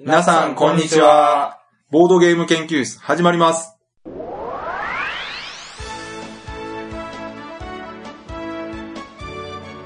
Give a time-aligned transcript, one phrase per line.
[0.00, 1.58] 皆さん、こんにちは。
[1.90, 3.76] ボードゲーム研究室、始まります。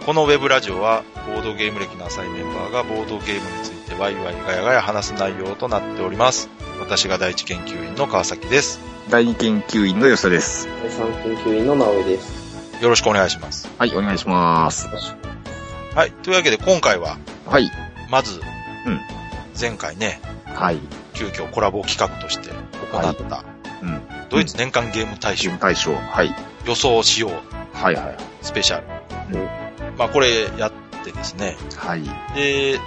[0.04, 6.50] このウェブラジオは、ボードゲーム歴の浅いメンバーがボードゲームについてワイワイガヤガヤ話す内容となっております。
[6.78, 8.80] 私が第一研究員の川崎です。
[9.08, 10.68] 第二研究員の吉田です。
[10.82, 12.82] 第三研究員の直江です。
[12.82, 13.66] よろしくお願いします。
[13.78, 14.88] はい、お願いします。
[15.94, 16.12] はい。
[16.22, 17.70] というわけで今回は、はい、
[18.10, 18.42] まず、
[18.86, 19.21] うん
[19.58, 20.78] 前回ね、はい、
[21.14, 22.50] 急遽コラボ企画として
[22.92, 23.44] 行った、
[23.82, 24.02] うん。
[24.30, 25.44] ドイツ年間ゲーム大賞。
[25.44, 25.94] ゲーム大賞。
[25.94, 26.34] はい、
[26.66, 27.76] 予想しよう。
[27.76, 28.16] はい、はい。
[28.42, 28.80] スペシャ
[29.30, 29.38] ル。
[29.38, 29.48] うん
[29.98, 30.72] まあこれやっ
[31.04, 32.02] てですね、はい、
[32.34, 32.78] で、えー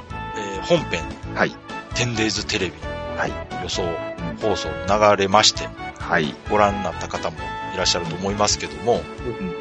[0.64, 1.04] 本編、
[1.36, 1.52] はい、
[1.96, 2.73] 10days テレビ。
[3.18, 3.32] はい、
[3.64, 6.34] 予想うん放送流れまして、はい。
[6.50, 7.38] ご覧になった方も
[7.73, 9.54] いらっしゃると思いますけども、うん。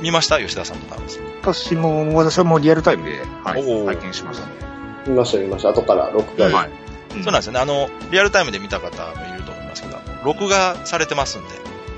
[0.00, 0.38] 見ました？
[0.38, 1.24] 吉田さんと田中さん。
[1.42, 4.71] 私も、私はもうリアルタイムで、はい、拝見しましたね。
[5.06, 5.70] 見ました見ました。
[5.70, 6.54] 後から録画で。
[6.54, 6.70] はい。
[7.10, 7.60] そうなんですよね。
[7.60, 11.48] あの、リアルタイムで見た方もいると思いますけど、録画されてますんで、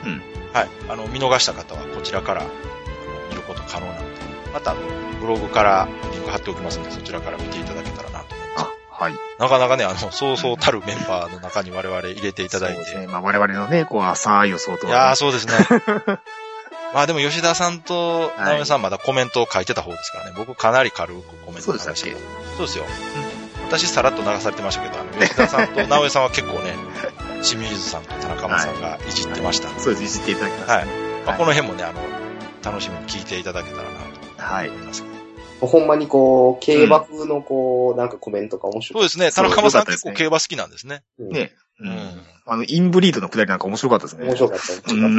[0.06, 0.68] うんはい。
[0.88, 2.50] あの、見逃した方はこちらからあの
[3.30, 4.04] 見ること可能なので、
[4.52, 4.74] また、
[5.20, 8.66] ブログからリンク貼っておきますので、そちらから見ていただけたらなと思います。
[8.90, 9.14] あ、はい。
[9.38, 13.06] なかなかね、あの、そうそうたるメンバーの中に我々入れていただいて、そうですね。
[13.08, 15.54] まあ、我々のね、こう、浅い予想といやー、は、そうですね。
[16.94, 20.32] まあでも吉田さんと直江さんまだコメントを書いてた方ですからね。
[20.36, 22.14] 僕かなり軽くコメントそうでしたっけ？
[22.56, 22.84] そうですよ。
[23.66, 26.74] 私さらっと流されてましたけど、あの吉田さんと 直江さんは結構ね、
[27.42, 30.74] 清水さんと田中さんがいじってましたんで、そうです、いじっていただきました。
[30.74, 30.86] はい。
[31.26, 32.00] まあ、この辺もね、あの、
[32.62, 33.88] 楽しみに聞いていただけたら
[34.38, 34.74] なはいと。
[34.74, 35.08] 思いますけ
[35.60, 35.66] ど。
[35.66, 39.00] ほんまにこう、競馬風のこう、なんかコメントが面白い。
[39.00, 39.32] そうですね。
[39.32, 41.02] 田中さん結構競馬好きなんですね。
[41.18, 42.22] うんね、ううんん。
[42.46, 44.26] あの、インブリードのくだりなんか面白かったですね。
[44.26, 44.92] 面白かった。
[44.92, 45.18] うん。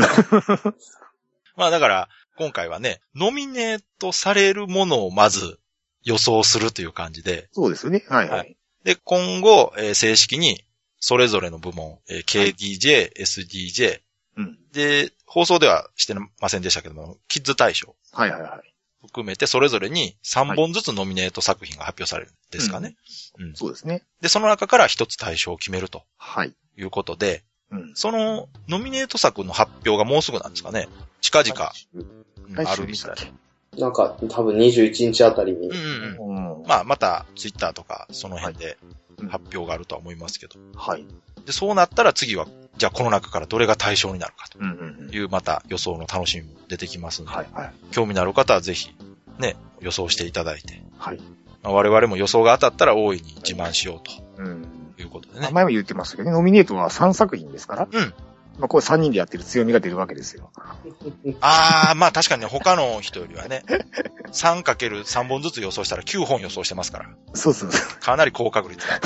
[1.56, 5.60] まあだから、今回はね、ノミネートされるものをまず
[6.04, 8.06] 予想するという感じで、そうですよね。
[8.10, 8.38] はい、は。
[8.38, 10.64] はいで、今後、えー正式に、
[11.00, 14.02] それぞれの部門、えー KDJ、SDJ、
[14.38, 14.58] うん。
[14.72, 18.76] で、放送ではしてませんでしたけども、キッズ大賞はい、はい、はい。
[19.02, 22.96] 含めて、それぞれに3本ずつノミネート作品が発表されるんですかね。
[23.40, 24.04] うんそうですね。
[24.22, 26.54] で、その中から一つ大賞を決めるとはい。
[26.78, 27.44] いうことで、
[27.80, 27.96] うん。
[27.96, 30.88] そのノミネート作の発表がもうすぐなんですかね。
[31.22, 33.16] 近々、うん来あるみたい。
[33.16, 33.32] け？
[33.80, 35.76] なんか、多分21日あたりにうん。
[35.76, 36.60] うんうん。
[36.60, 36.68] うん。
[36.68, 38.78] まあ、また、ツイッターとか、その辺で
[39.18, 40.56] うん発表があるとは思いますけど。
[40.76, 41.06] はい。
[41.46, 42.48] で、そうなったら次は、
[42.78, 47.74] じゃあこの中からどれが対象になるかという、また予想の楽しみも出てきますので、はい、はい。
[47.92, 48.94] 興味のある方はぜひ、
[49.40, 51.20] ね、予想していただいて、はい。
[51.64, 54.02] まあ我々も予想が当たったら大いに自慢しよ
[54.38, 54.68] ううん。
[55.06, 55.50] ということでね。
[55.52, 57.88] 前も言ってましたけどね、ノミネートは3作品ですから。
[57.92, 58.14] うん。
[58.58, 60.50] まあ、これ3人でやってる強みが出るわけですよ。
[61.42, 63.64] あー、まあ確かにね他の人よりはね、
[64.32, 69.00] 3×3 本ずつ予想したら9本予想してますから、そうそうそかなり高確率だ。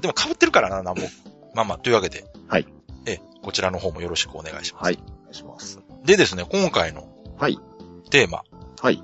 [0.00, 1.08] でも被ってるからな、なんも。
[1.54, 2.24] まあまあ、というわけで。
[2.48, 2.66] はい。
[3.06, 4.84] え、こちらの方もよろしくお願いします。
[4.84, 4.98] はい。
[5.20, 5.78] お願いします。
[6.04, 7.06] でですね、今回の
[7.38, 7.58] はい。
[8.10, 8.42] テーマ。
[8.80, 9.02] はい。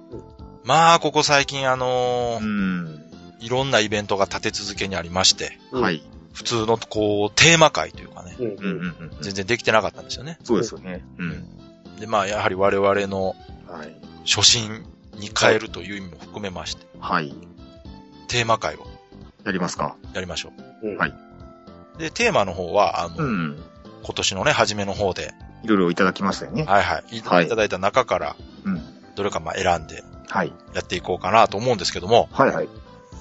[0.65, 3.05] まあ、ここ最近あのうーん。
[3.45, 6.03] いろんなイベントが立て続けにありまして、うんはい。
[6.35, 8.47] 普通のこう、テーマ会というかね、うん。
[8.47, 9.11] うんうんうん。
[9.23, 10.39] 全然できてなかったんですよね。
[10.43, 11.05] そうですよね。
[11.19, 11.97] うん。
[11.99, 13.37] で、まあ、やはり我々の
[13.69, 13.97] はい。
[14.27, 14.85] 初心
[15.19, 17.35] に変えるという意味も含めまして、はい。
[18.29, 18.87] テーマ会を
[19.45, 19.97] やりますか。
[20.13, 20.53] やりましょ
[20.83, 20.97] うん。
[20.97, 21.11] はい。
[21.11, 21.99] う。
[21.99, 23.63] で、テーマの方は、あの、うん。
[24.03, 26.65] 今年のね、初めの方で、いろいろいただきましたよね。
[26.65, 28.83] はいはい、いはいいただいた中から、うん。
[29.15, 30.53] どれかまあ選んではい。
[30.75, 32.69] やっていこうかなと思うんですけども、はいはい。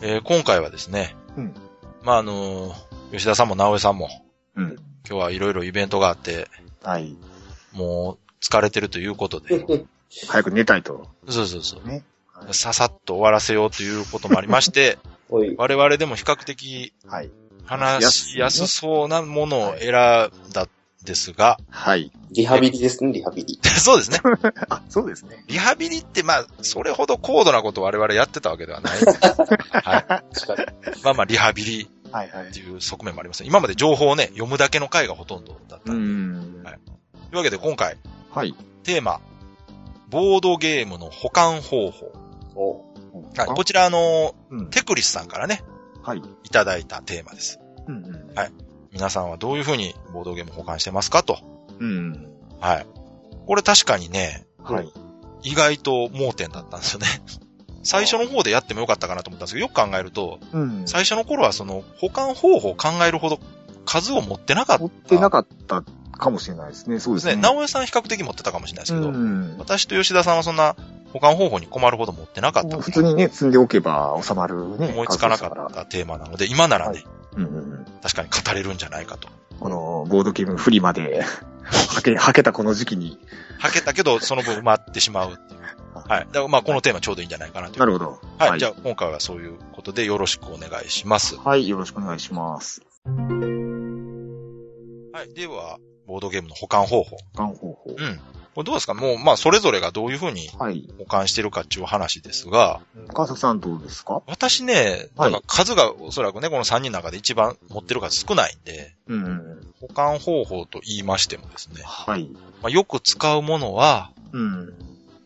[0.02, 1.54] えー今回はですね、うん
[2.02, 4.10] まあ、あのー吉田さんも直江さんも、
[4.56, 4.76] うん。
[5.08, 6.48] 今日はいろいろイベントがあって、
[6.82, 7.16] はい。
[7.72, 9.64] もう疲れてるということで、
[10.28, 11.08] 早く寝たいと。
[11.30, 11.88] そうそうそう。
[11.88, 12.04] ね。
[12.52, 14.98] ささっと終わらせようということもありまして。
[15.30, 17.30] 我々でも比較的はい。
[17.66, 20.70] 話しやすそうなものを選んだん
[21.04, 22.12] ですが、はい。
[22.32, 23.60] リハビリですね、リハビリ。
[23.64, 24.20] そうですね。
[24.70, 25.44] あ、そうですね。
[25.48, 29.00] リハビリって、まあ、それほど高度なことを我々やってたわけではない。
[29.84, 31.04] はい。
[31.04, 32.60] まあまあ、リハビリはいはいって。
[32.60, 33.44] いう側面もあります。
[33.44, 35.92] 今まで情報をね、読むだけの回がほとんどだった。
[35.92, 36.64] うといん。
[36.64, 36.80] はい
[37.34, 37.98] うわけで今回、
[38.32, 38.56] はい。
[38.84, 39.20] テーマ、
[40.10, 42.12] ボードゲームの保管方法。
[43.36, 44.70] はい、こちらあの、うん。
[44.70, 45.64] テクリスさんからね、
[46.04, 46.22] はい。
[46.44, 47.60] いただいたテーマです。
[47.88, 48.34] うんうん。
[48.92, 51.40] 皆さんはどういう風にボードゲームを保管してますかと。
[51.80, 52.30] うん。
[52.60, 52.86] はい。
[53.48, 54.92] これ確かにね、はい。
[55.42, 57.08] 意外と盲点だったんですよね。
[57.84, 60.84] 最初の方でやってもよかったかなと思ったんですけど、よく考えると、うん。
[60.86, 63.40] 最初の頃はその保管方法を考えるほど
[63.86, 64.84] 数を持ってなかった。
[64.84, 65.84] 持ってなかった
[66.18, 67.00] かもしれないですね。
[67.00, 67.42] そうですすね。
[67.42, 69.56] 直江さん比較的持ってたかもしれないですけど、うん。
[69.58, 70.76] 私と吉田さんはそんな
[71.12, 74.88] 保管方法に困るほど持ってなかった普通にね、積んでおけば収まるね。
[74.88, 77.04] 思いつかなかったテーマなので、今ならね、
[77.36, 77.86] うんうんうん。
[78.02, 79.28] 確かに語れるんじゃないかと。
[79.60, 81.24] この、ボードゲームフリマで、
[81.64, 83.20] はけ、はけたこの時期に。
[83.60, 85.63] はけたけど、その分埋まってしまうっていう。
[86.02, 86.22] はい。
[86.22, 87.80] だからまあ、このテーマちょうどいいんじゃないかなと。
[87.80, 88.20] なるほど。
[88.38, 88.60] はい。
[88.60, 91.38] じゃあ、今回はそういうことでよろしくお願いします。
[91.38, 92.82] はい、よろしくお願いします。
[93.06, 93.12] は
[95.24, 95.34] い。
[95.34, 97.18] では、ボードゲームの保管方法。
[97.36, 97.80] がん方法。
[97.88, 98.20] うん。
[98.56, 98.94] これどうですか？
[98.94, 100.88] もう、まあ、それぞれがどういうふうにはい。
[101.00, 104.22] 保管してるかっていう話ですが、川崎さんどうですか？
[104.28, 109.74] 私ね、はないんか数がおそらくね、この3人の中で一番持ってる数少ないんで、うんうん。
[109.82, 112.30] 保管方法と言いましてもですね、はい。
[112.62, 114.74] まあ、よく使うものは、うん。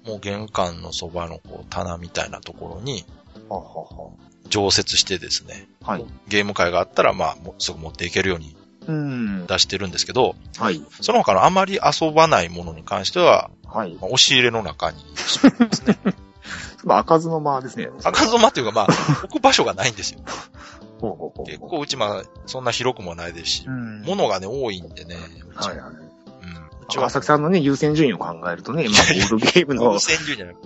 [0.08, 3.06] もう玄関のそばのこう棚みたいなところに。
[4.50, 6.06] 常設してですね、はい。
[6.28, 8.56] ゲーム会があったら、まあ、すぐ持っていけるように
[8.88, 9.46] うん。
[9.46, 10.82] 出してるんですけど、はい。
[11.02, 13.94] その他のあまり遊ばないものに関しては、はい。
[13.96, 15.98] まあ押し入れの中にしまいますね。
[16.86, 17.90] まあ、開かずの間ですね。
[18.04, 18.88] 赤ずまっていうか、まあ、
[19.26, 20.20] 置く場所がないんですよ。
[21.46, 24.02] 結構うちまあ、そんな広くもないですしう、ん。
[24.04, 25.18] 物がね、多いんでね。
[25.56, 26.07] はいはい。
[26.96, 30.00] 川崎さんのね、優先順位を考えるとね、まあ、ボードゲームの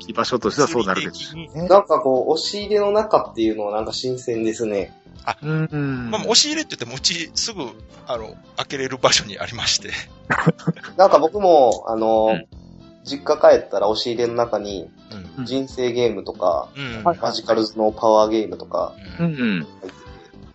[0.08, 1.68] 居場所としてはそうなるでしょうね。
[1.68, 4.94] なんかこう、押し入れの中っていうのはなんか新鮮ですね。
[5.42, 6.12] うんうん。
[6.12, 7.64] まあ、押し入れって言っても、うちすぐ、
[8.08, 9.92] あの、開けれる場所にありまして。
[10.98, 12.62] なんか僕も、あの、うん
[13.04, 14.88] 実家帰ったら押し入れの中に
[15.38, 15.46] うん。
[15.46, 17.04] 人生ゲームとか、うん。
[17.04, 19.68] はいマジカルズのパワーゲームとかううんんうん。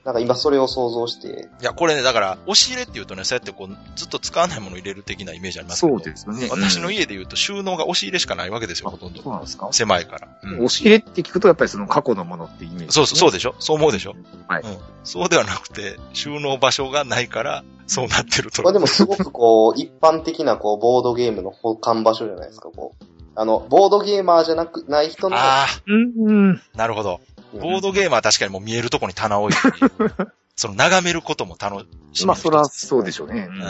[0.06, 5.98] なんか今それを想像して、いや、これね、だから、押し入れって言うとね、そうやってこう、ずっと使わないものを入れる的なイメージありますけど。
[5.98, 6.46] そうですよね。
[6.48, 9.30] 私のうん家で言うと収納が押し入れしかないわけですよ、ほとんそうど。
[9.32, 9.68] なんですか？
[9.72, 10.28] 狭いから。
[10.44, 13.56] うん押し入れって聞くと、やっぱりその過去のものってイメージ、そうそう、そうででしょ？
[13.58, 14.14] そう思うでしょ？
[14.46, 14.78] はいうん。
[15.02, 18.62] そうではなくて、収納場所がないから、そうなってると。
[18.62, 23.04] まあでもすごくこう、一般的なこう、ボードゲームの保管場所じゃないですか、こう。
[23.38, 26.62] あの、ボードゲーマーじゃなく、ない人の、ああ、うんうん。
[26.74, 27.20] なるほど。
[27.54, 29.94] うんボードゲームは確かにもう見えるとこに棚置いて、
[30.56, 32.66] その眺めることも楽しみまあ、そらう。
[32.66, 33.48] そうでしょうね。
[33.50, 33.62] うん。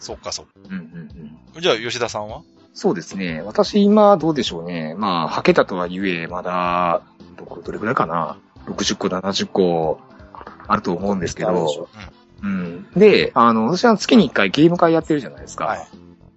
[0.00, 0.52] そっかそっか。
[0.68, 1.62] うんうんうん。
[1.62, 2.42] じゃあ、吉田さんは？
[2.72, 3.42] そうですね。
[3.42, 4.94] 私今どうでしょうね。
[4.96, 7.02] まあ、はけたとは言え、まだ、
[7.36, 10.00] どこ、どれくらいかな？60個、70個
[10.68, 11.88] あると思うんですけどあるでしょ。
[12.42, 12.86] うん。
[12.96, 15.64] で、あの、私は月に1回ゲーム会やってるじゃないですか。
[15.66, 15.88] はい。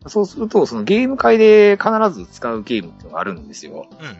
[0.08, 3.88] そうすると、そのゲーム会で必ず使うゲームっていうのがあるんですよ。
[4.00, 4.16] うんうん。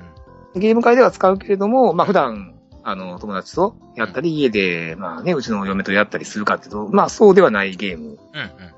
[0.56, 8.18] ゲーム会では使うけれども、まあ普段、あの、友達とやったり、家で、まあね、うちの嫁とやったりするかっていうと、まあそうではないゲームううん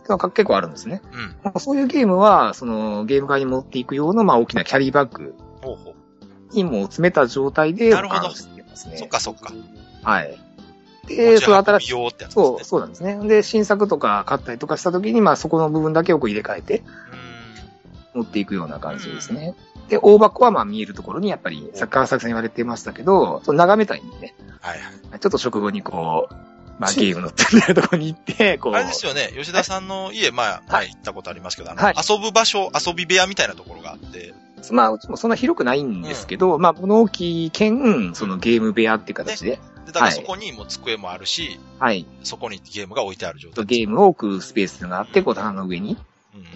[0.08, 1.02] のが結構あるんですね。
[1.44, 1.60] うん。
[1.60, 6.56] そういうゲームは、そのゲーム会に持っていく用の、まあ大きなキャリーバッグほうほう。
[6.56, 8.30] にも詰めた状態でなるほど
[8.76, 8.98] ますね。
[8.98, 9.54] そっかそっか。
[10.04, 10.38] はい。
[11.08, 11.90] で、その新しい。
[12.30, 13.16] そう、そうなんですね。
[13.28, 16.84] で、新作とか買ったりとかした時に、まあそこの部分だけをこう入れ替えて
[18.16, 19.56] 持っていくような感じですね。
[19.90, 24.36] で、大箱はまあ見えるところにやっぱり、サッカー作さん言われてましたけど、そう眺めたいんでね。
[24.62, 25.20] はいはい。
[25.20, 26.34] ちょっと食後にこう、
[26.80, 28.74] まあゲームのってるところに行って、こう。
[28.74, 34.34] あれですよね、吉田さんの家、まあ、前行ったことありますけど、はい遊ぶ場所、遊び部屋みたいなところがあって、
[34.72, 42.06] まあ、うちもそんな広くないんですけど、まあ、物置兼、そのゲーム部屋っていう形で、で、だからはいそこにもう机もあるし、はい。
[42.24, 43.66] そこにゲームが置いてある状態。
[43.66, 45.98] ゲームを置くスペースがあって、こう棚の上にうん。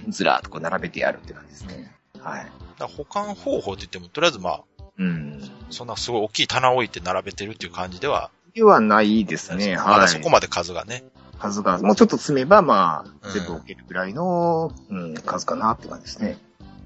[0.10, 1.94] ずらーっとこう並べてやるって感じですね。
[2.20, 2.44] はい。
[2.44, 4.62] だから保管方法って言っても、とりあえずまあ、
[4.98, 5.42] うん。
[5.70, 9.76] そんなすごい大きい棚を置いて並べてるっていう感じでは、ではないですね。
[9.76, 10.02] まはい。
[10.02, 11.04] だそこまで数がね。
[11.38, 16.38] 数が、もうちょっと積めば、まあ、うん全部置けるぐらいの、うん、数かなって感じですね。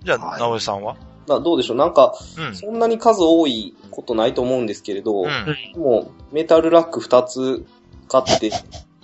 [0.04, 0.96] じゃあ、はい直江さんは？
[1.26, 1.78] だどうでしょう？
[1.78, 2.56] なんか、うん。
[2.56, 5.82] そんなに数多いことないと思うんですけれど、うん。
[5.82, 7.66] もう、メタルラック2つ
[8.10, 8.54] 買って、うん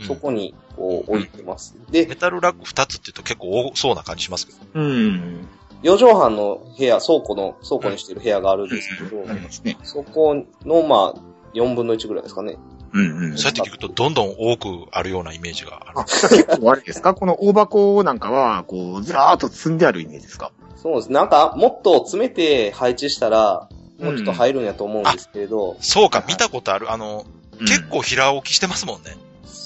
[0.06, 1.76] そこにこう置いてます。
[1.92, 4.60] で、メタルラック2つって言うと結構多そうな感じしますけど。
[4.74, 5.48] うん。
[5.84, 9.78] 4畳半の部屋、倉庫の、倉庫にしてる部屋があるんですけど、ありますね。
[9.84, 11.20] そこの、まあ、
[11.54, 12.58] 4分の1ぐらいですかね。
[12.92, 13.38] うんうん。
[13.38, 16.04] そうやって聞くとどんどん多くあるようなイメージがあるあ、。
[16.06, 17.14] 結構あれですか？
[17.14, 20.52] この大箱なんかは、こう、ずらーっと積んであるイメージですか？
[20.76, 21.12] そうです。
[21.12, 26.92] なんか、もっと詰めて配置したら、もうちょっと入るんやと思うんですけれど、そうか、見たことある。
[26.92, 29.18] あの、うん結構平置きしてますもんね。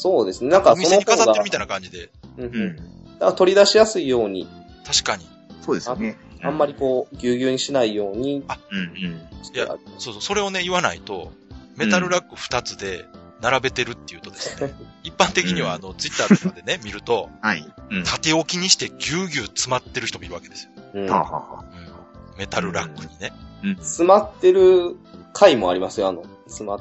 [0.03, 0.49] そうですね。
[0.49, 2.09] なんかおその方が店に飾ってるみ、たいな感じで。
[2.37, 2.75] うんううんん。
[2.75, 2.83] だ
[3.19, 4.49] から取り出しやすいように、
[4.85, 5.25] 確かに。
[5.61, 6.17] そうですよね。
[6.41, 9.55] あんまりこう、ぎゅうぎゅうにしないようにうんうん。
[9.55, 9.67] いや、
[9.97, 11.31] そうそう、それをね、言わないと、
[11.77, 13.05] メタルラック2つで
[13.39, 17.65] 並べてるっていうとですね、 一般的にはあの、ツイッターとかでね、 見ると、はい。
[17.91, 18.03] うん。
[18.03, 20.71] 縦置きにしてぎゅうぎゅう詰まってる人もいるわけですよ。
[20.95, 21.65] うんはあ、はあはあ
[22.33, 22.37] うん。
[22.37, 23.31] メタルラックにね。
[23.63, 23.75] うん。
[23.77, 24.97] 詰まってる
[25.31, 26.79] 回もありますよ、あの、詰まっ、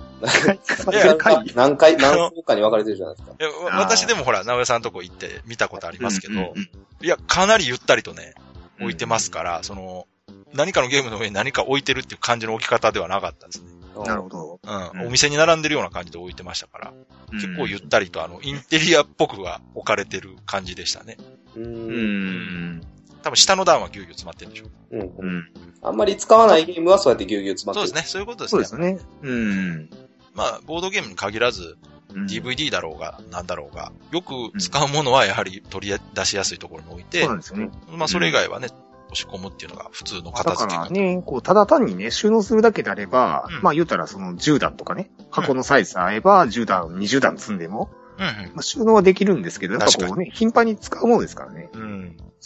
[0.92, 3.35] いや回 何回、何個かに分かれてるじゃないですか。
[3.38, 6.71] いや私でもほら、直江さんとこ行って見たことありますけど、うんうんうん
[7.02, 8.35] いや、かなりゆったりとね、
[8.81, 10.07] 置いてますから、その、
[10.54, 13.71] 何かのゲームの上に何か置いてるっていう感じの置き方ではなかったですね。
[14.07, 14.61] なるほど。
[14.62, 15.00] うん。
[15.00, 16.92] うんお店に並んでるような感じで置いてましたから、
[17.33, 21.16] 結構ゆったりとあの、インテリアっぽくは置かれてる感じでしたね。
[21.57, 21.61] う。
[21.61, 22.83] うんん。
[23.22, 24.96] 多分下の段はぎゅうぎゅう詰まってるんでしょう。
[24.96, 25.00] うん。
[25.02, 25.38] ううん。
[25.38, 25.48] ん。
[25.82, 27.88] あんまり使わないゲームはそうやってぎゅうぎゅう詰まってる。
[27.88, 28.10] そうですね。
[28.10, 28.64] そういうことですね。
[28.64, 28.98] そうですよね。
[29.22, 29.90] うん。
[30.34, 31.76] まあ、ボードゲームに限らず、
[32.14, 37.70] うん DVD だろうが、なんだろうが、よく使うものはやはり取り出しやすいところに置いて、そうなんですよね。
[37.88, 38.68] まあ、それ以外はね、
[39.12, 40.84] 押し込むっていうのが普通のだか片付け方。
[40.84, 51.70] らね、こう、ただ単にね、収納するだけであれば、うんまあ言うたらその10段とかね、箱のサイズ合えば10段、20段積んでも、うんまあ、収納はできるんですけど、やっぱこうね、頻繁に使うものですからね。
[51.72, 51.81] うん。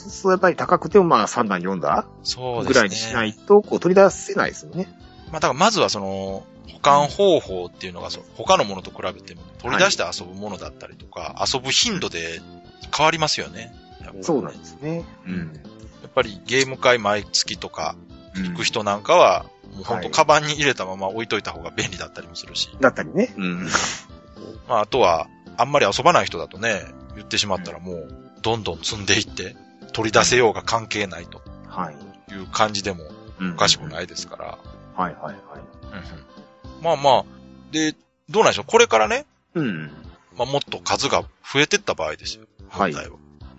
[0.05, 0.07] うん。
[0.07, 2.69] そうするとやっぱり高くてもまあ3段、4段そうですね。
[2.69, 4.89] ぐらいにしないと、こう取り出せないですよね。
[5.31, 12.41] まあ、だからまずはその、保管方法っていうのがそう、他のものと比べても、取り出して遊ぶものだったりとか、遊ぶ頻度で
[12.97, 13.75] 変わりますよね。
[14.23, 15.05] そうなんですね。
[15.27, 15.39] うん。
[16.03, 17.97] やっぱりゲーム会毎月とか
[18.37, 23.35] うん行く人なんかは、もう本はい当カバンに入れたまま置いといた方が便利だったりもするし、だったりね。
[23.37, 23.65] うん。
[24.69, 26.83] まああとは、あんまり遊ばない人だとね、
[27.17, 28.09] 言ってしまったらもう、
[28.43, 29.57] どんどん積んでいって、
[29.97, 32.33] 取り出せようが関係ないとはい。
[32.33, 33.05] いう感じでも
[33.41, 34.45] うんおかしくないですから。
[34.95, 35.35] はいはいはい。
[35.83, 36.27] うんうん
[36.83, 37.25] まあまあ、
[37.73, 37.95] で、
[38.29, 38.65] どうなんでしょう？
[38.67, 39.25] これからね、
[39.55, 39.91] うん。
[40.37, 42.45] まあもっと数が増えてった場合ですよ。
[42.69, 42.93] はい。
[42.93, 43.01] うん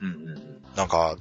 [0.04, 0.64] うん。
[0.76, 1.16] なんか、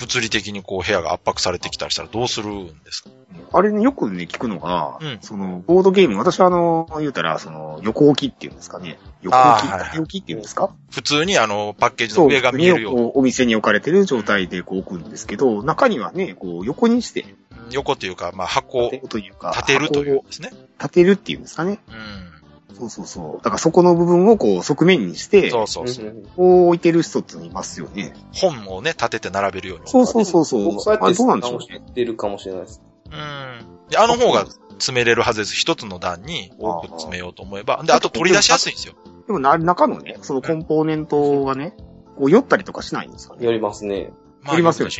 [0.00, 3.10] 物理的にこう部屋が圧迫されてきたりしたらどうするんですか？
[3.52, 8.98] あれね、よくね、聞くのが、うんその、ボードゲーム、私はあの、言うたら、その、横置きっていうんですかね。
[9.22, 10.70] 横置き、あーはい置きっていうんですか？
[10.90, 17.24] 普通にあの、パッケージの上が見えるようにこうお店に置かれてる状態でこう置くんですけど、中にはね、こう、横にして、
[17.70, 20.50] 横っていうか、まあ箱をというか、立てるというんですね。
[20.78, 21.78] 立てるっていうんですかね。
[21.88, 22.29] うん。
[22.78, 23.44] そうそうそう。
[23.44, 26.06] だからそこの部分をこう、側面にして、そうそうそう。
[26.06, 28.12] うんこう置いてる人っていますよね。
[28.32, 29.88] 本をね、立てて並べるように。
[29.88, 30.64] そうそうそうそう。
[30.64, 31.66] 僕そうやってあどうなんでしょうね。
[31.78, 32.82] 直してるかもしれないです。
[33.06, 33.88] うん。
[33.90, 35.54] で、あの方が詰めれるはずです。
[35.54, 37.82] 一つの段に多く詰めようと思えば。
[37.84, 38.94] で、あと取り出しやすいんですよ。
[39.26, 41.74] でもな、中のね、そのコンポーネントがね、
[42.16, 43.44] こう、酔ったりとかしないんですかね。
[43.44, 44.10] やりますね。
[44.42, 44.94] まありますよね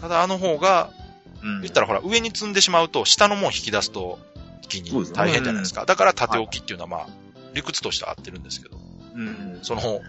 [0.00, 0.90] ただあの方が、
[1.42, 4.33] うん言ったらほら、上に積んでしまうと、下のもん引き出すと、一
[4.68, 5.84] 気に大変じゃないですか。
[5.84, 7.06] だから縦置きっていうのはまあ、
[7.54, 8.78] 理屈としては合ってるんですけど、
[9.14, 9.58] うん。
[9.62, 10.00] その、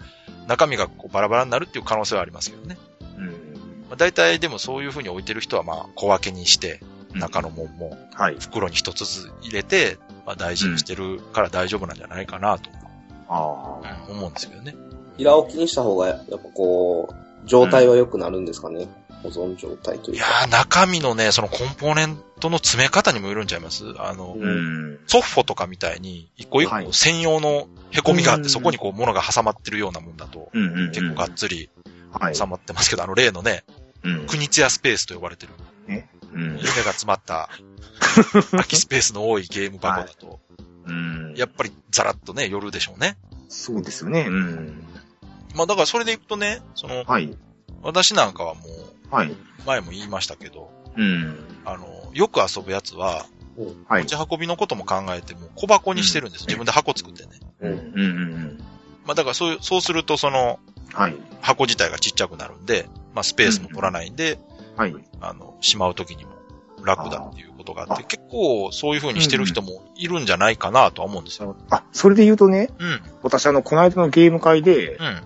[0.46, 2.76] 中身がこうバラバラになるっていう可能性はありますけどね。
[3.16, 3.24] うん。
[3.26, 3.32] ま
[3.92, 6.80] あ、大体でもそういう風に置いてる人はまあ、小分けにして、
[7.14, 8.36] 中のもんもはい。
[8.38, 12.70] 袋に一つずつ入れて、まあ、大事にしてるから大丈夫なんじゃないかなと、
[13.28, 14.74] 思うんですけどね。
[15.16, 18.88] 平置きにした方が、やっぱこう、状態は良くなるんですかね。
[19.22, 20.26] 保存状態といか。
[20.26, 23.84] いうやー、中身のね、そのコンポーネントの詰め方にもよるんちゃいます？
[23.98, 24.98] あの、うん。
[25.06, 30.90] ソッフォとかみたいに、一個一はい個専用の凹みがあって、うんそこにこう物が挟まってるようなもんだと、うんうんうん。
[30.92, 31.68] 結構がっつり
[32.12, 32.34] はい。
[32.34, 33.64] 挟まってますけど、あの例のね、
[34.02, 34.26] うん。
[34.26, 35.52] 国津屋スペースと呼ばれてる、
[36.32, 36.42] うん。
[36.42, 37.48] 夢が詰まった、
[38.52, 40.40] 空きスペースの多いゲーム箱だと、
[40.86, 41.34] うん。
[41.36, 43.16] やっぱりザラッとね、寄るでしょうね。
[43.48, 44.26] そうですよね。
[44.28, 44.84] うん。
[45.54, 47.36] まあだからそれでいくとね、その、はい。
[47.82, 48.66] 私なんかはもう、
[49.10, 49.32] はい。
[49.66, 51.36] 前も言いましたけど、うん。
[51.64, 53.26] あの、よく遊ぶやつは、
[53.88, 54.08] はい持。
[54.08, 56.44] ち運びのことも考えても小箱にしてるんです。
[56.46, 57.30] 自分で箱作ってね。
[57.60, 57.72] うん。
[57.72, 58.02] うんうんう
[58.36, 58.58] ん。
[59.04, 60.58] まあだからそうそうするとその
[60.92, 61.16] はい。
[61.40, 64.38] 箱自体がちっちゃくなるんで、まあスペースも取らないんで、
[64.76, 64.94] はい。
[65.20, 66.32] あの、しまうときにも
[66.84, 71.56] 楽だっていうことがあって、あ結構そういう風にしてる人もいるんじゃないかなとは思うんですよ。
[71.70, 73.00] あ、それで言うとね、うん。
[73.22, 75.22] 私あの、この間のゲーム会でう、ん。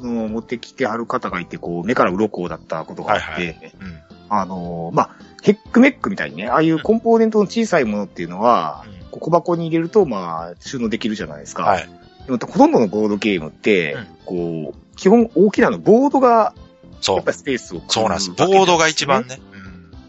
[0.00, 3.98] その、持ってきてある方がいて、こう、目から鱗だったことがあって、はいはいうん。
[4.28, 5.10] あのーまあ、
[5.42, 11.64] ヘックメックみたいにね、ああいうコンポーネントの小さいものっていうのは、うん小箱に入れると、まあ、収納できるじゃないですか。
[11.64, 11.88] はい。
[12.26, 16.54] でもほとんどのボードゲームって、うんこう、基本大きなの、ボードが、
[17.00, 17.32] そうやっぱ。
[17.32, 18.30] りスペースをそうなんです。
[18.30, 19.42] ボードが一番ですね。
[19.42, 19.50] よ。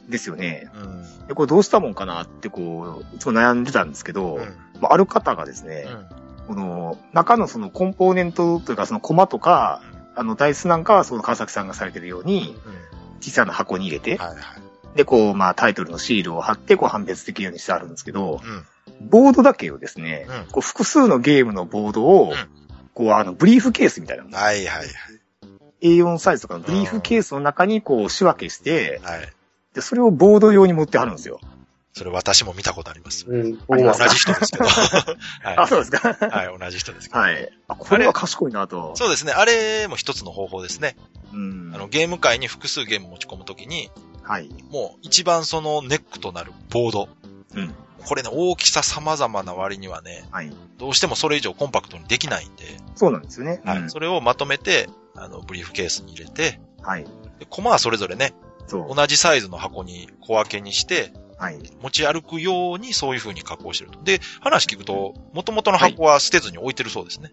[0.10, 0.70] ですよね。
[0.76, 0.82] うん。
[0.82, 0.86] う
[1.24, 1.28] ん。
[1.28, 4.44] で、これどうしたもんかなって、こう、いつも悩んでたんですけど、うん。
[4.82, 5.88] まあ、ある方がですね、
[6.48, 9.82] この、中のそのコンポーネントというか、そのコマとか、
[10.16, 12.56] あの、ダイスなんかは、その川崎さんがされてるように、
[13.22, 14.98] 小さな箱に入れて、はいはい。
[14.98, 19.10] で、こう、まあ、タイトルのシールを貼って、こう、判別できるようにしてあるんですけど、うん。
[19.10, 22.62] ボードだけをですね、うんこう、複数のゲームのボードを、うん
[22.94, 24.88] こう、あの、ブリーフケースみたいなの、はいはい
[25.82, 29.20] A4 サイズとかのブリーフケースの中に、こう、仕分けして、はい。
[29.20, 29.34] はい。
[29.74, 31.40] で、それをボード用に持ってはるんですよ。
[31.94, 33.26] それ私も見たことあります。
[33.28, 33.58] うん。
[33.68, 34.66] 同じ人ですけど。
[35.44, 36.30] はあ、そうですかい。
[36.30, 37.20] はい、同じ人ですけど。
[37.20, 37.52] はい。
[37.68, 38.94] あ、これは賢いなと。
[38.96, 39.34] そうですね。
[39.34, 40.96] あれも一つの方法ですね。
[41.34, 41.72] うん。
[41.76, 43.92] あの、ゲーム界に複数ゲーム持ち込むときに、
[44.24, 44.50] はい。
[44.70, 47.10] もう一番そのネックとなるボード。
[47.56, 47.76] うん。
[48.06, 50.52] これね、大きさ様々な割にはね、はい。
[50.78, 52.64] どうしてもそれ以上コンパクトにできないんで、
[52.96, 53.62] そうなんですよね。
[53.66, 53.78] はい。
[53.80, 57.06] うんそれをまとめて、あの、ブリーフケースに入れて、はい。
[57.40, 58.34] でコマはそれぞれね、
[58.68, 58.96] そう。
[58.96, 61.60] 同じサイズの箱に小分けにして、はい。
[61.82, 64.00] 持ち歩くようにそういう風に加工してると。
[64.04, 67.32] で、話聞くと、元々の箱は捨てずに置いてるそうですね。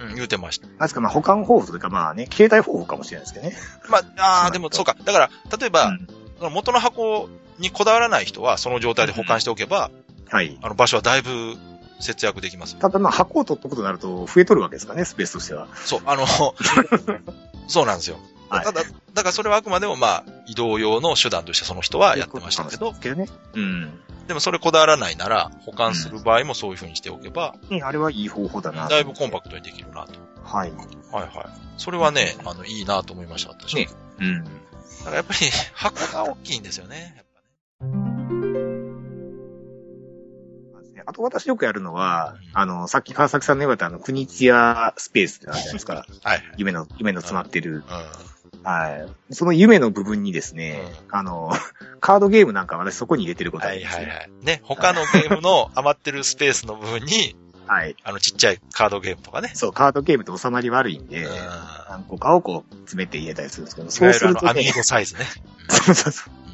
[0.00, 0.66] うん、言うてました。
[0.66, 3.56] なんですか、まあ、保管方法というか、まあね、携帯方法かもしれないですけどね。
[3.88, 4.96] まあ、ああ、 でもそうか。
[5.04, 7.28] だから、例えば、うんその元の箱
[7.58, 9.90] にこだわらない人は、その状態で保管しておけば、
[10.28, 10.56] はい。
[10.62, 11.56] あの場所はだいぶ
[12.00, 12.78] 節約できますよ。
[12.78, 15.66] ただまあ、箱を取っとくとなると、増えとるわけですかね、スペースとしては。
[15.74, 16.26] そう、あの、
[17.66, 18.18] そうなんですよ。
[18.48, 18.82] はいただ、
[19.14, 23.28] だからそれはあくまでもまあ、移動用の手段としてその人はやってましたけど、けどね。
[23.54, 24.00] うん。
[24.26, 28.88] でもそれこだわらないなら、保管する場合もそういう風にしておけば、ねあれはいい方法だな。
[28.88, 30.20] だいぶコンパクトにできるなと。
[30.44, 30.72] はい。
[31.12, 31.30] はいはい。
[31.76, 33.80] それはね、あの、いいなと思いました、私は。
[33.80, 33.88] ね
[34.20, 34.44] うん。
[34.44, 35.38] だからやっぱり、
[35.74, 37.24] 箱が大きいんですよね。
[41.08, 46.06] あと私よくやるのはうん、あの、さっき川崎さんの言われたあの、国津屋スペースってあるじゃないですか。
[46.22, 46.42] はい。
[46.58, 47.76] 夢の、夢の詰まってる。
[47.76, 47.82] う
[48.62, 49.34] はい。
[49.34, 51.50] その夢の部分にですね、あの、
[52.00, 53.60] カードゲームなんか私そこに入れてるこん。
[53.60, 54.02] とあはいるんですよ。
[54.02, 54.30] はいはい。
[54.42, 57.36] ね、他のゲームの余ってるスペースの部分に、
[57.66, 57.94] はい。
[58.02, 59.50] あの、ちっちゃいカードゲームとかね。
[59.54, 61.32] そう、カードゲームって収まり悪いんで、うん
[61.90, 65.26] 何個かをこう詰めて入れたりするんですけど、いそうするとねミー、ゴサイズね。
[65.68, 66.48] そうそうそう。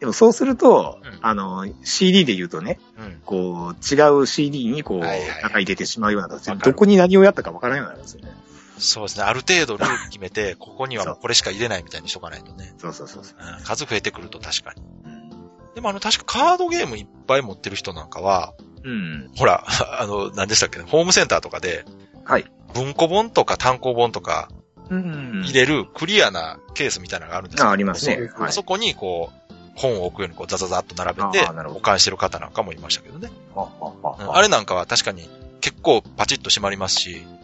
[0.00, 3.20] でもそうすると、うんあの、CD で言うとね、うん。
[3.24, 8.43] こう、違う CD にこう、はいはいはい中入れてしまうような形で、どこに何をやったかわからないようになるんですよね。
[8.78, 9.24] そうですね。
[9.24, 12.74] ある程度ルール決めて、 ここにはもうこれしか入れないみたいにしとかないとね。
[12.78, 13.36] そうそうそうそう。
[13.38, 14.82] うん、数増えてくると確かに。
[15.04, 15.74] うん。
[15.74, 19.30] でもあの、確かカードゲームいっぱい持ってる人なんかは、うん。
[19.36, 19.64] ほら、
[20.00, 21.84] あの、何でしたっけね、ホームセンターとかで、
[22.24, 22.44] はい。
[22.74, 24.48] 文庫本とか単行本とか
[24.90, 27.68] うん入れるクリアなケースみたいなのがあるんですよ。
[27.68, 28.16] あ、ありますね。
[28.36, 28.48] はい。
[28.48, 33.30] あそこにこう、本を置くようにこうザザザっと並べて保管してる方なんかもいましたけどね。
[33.54, 35.28] はははうんあれなんかは確かに
[35.60, 37.43] 結構パチッと閉まりますし、う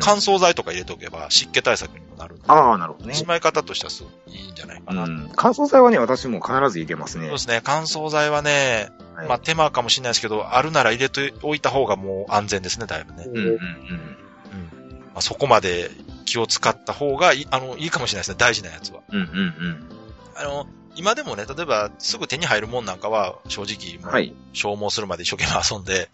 [0.00, 3.14] 乾燥剤とか入れておけば湿気対策にもなるんで、ああ、なるほどね。
[3.14, 5.04] しまい方としてはすごいいいんじゃないかな。
[5.04, 5.30] うん。
[5.36, 7.24] 乾燥剤はね、私も必ず入れますね。
[7.26, 7.60] そうですね。
[7.62, 13.24] 乾燥剤はね、はいまあ手間かもしれないですけど、あるなら入れておいた方がもう安全ですね、だいぶね。
[13.26, 13.52] うんうんうん。
[13.52, 13.58] うん。
[15.06, 15.90] まあ、そこまで
[16.24, 19.00] 気を使った方がいい、あの、いいかもしれないですね、大事なやつは。
[19.10, 19.88] うんうん
[20.36, 23.98] あの、今でもね、例えばすぐ手に入るもんなんかは、正直。
[24.52, 26.10] 消耗するまで一生懸命遊んで、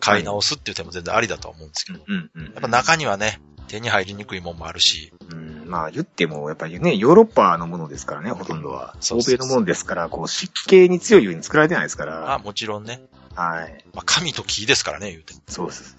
[0.00, 2.44] 買い直すっていう手も全然ありだとは思うんですけど、うんうん。
[2.44, 8.94] やっぱ中にはね、手に入りにくいもんもあるし、うん、まあ言っても、やっぱりね、ヨーロッパのものですからね、ほとんどは。
[8.98, 12.38] 欧そうそうそう米のものですから、こう、湿気に強いように作られてないですかまあら。
[12.38, 13.02] もちろんね、
[13.34, 13.84] はい。
[13.94, 15.40] まあ紙と木ですからね、言うても。
[15.48, 15.96] そうです。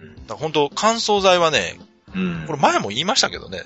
[0.00, 1.78] うん、だから本当乾燥剤はね、
[2.14, 2.44] うん。
[2.46, 3.62] これ前も言いましたけどね、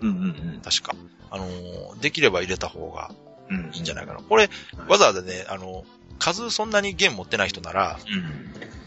[0.00, 0.12] うんう
[0.56, 0.94] ん確か。
[1.30, 3.10] あのーできれば入れた方が
[3.50, 3.56] うん。
[3.56, 3.74] うん。
[3.74, 4.20] いいんじゃないかな。
[4.20, 4.50] これ、
[4.88, 5.84] わざわざね、あの、
[6.18, 8.77] 数そんなに弦持ってない人なら、うん。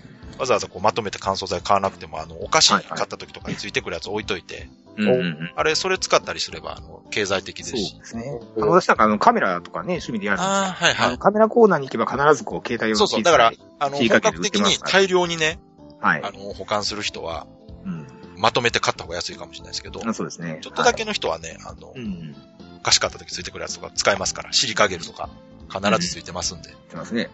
[0.42, 5.52] わざわざこうまとめて乾燥剤買わなくても、あの、お菓子はいはい買った時とかについてくるやつ置いといて、うんうんうん。
[5.56, 7.98] あれ、それ使ったりすれば、あの、経済的ですそうし。
[8.00, 8.40] ですね。
[8.58, 10.52] あの、私なんかあの、カメラとかね、趣味でやるんですよ。
[10.52, 11.08] ああ、はいはい。
[11.10, 13.24] あのカメラコーナーに行けば必ずこう、携帯用のそうそう。
[13.24, 15.60] だから、あの、本格的に大量にね、
[16.00, 16.32] はいあ。
[16.32, 17.46] の、保管する人は、
[17.86, 18.08] うん。
[18.38, 20.58] まとめて買った方が安いかもしれないですけど、あそうですね。
[20.64, 22.00] ちょっとだけの人はね、あのはい。
[22.00, 22.36] う、ん。
[22.80, 25.30] お菓子買った時ついてくるやつとか使えますから、シリカゲルとか、
[25.72, 27.30] 必ずついてますんで、してますね。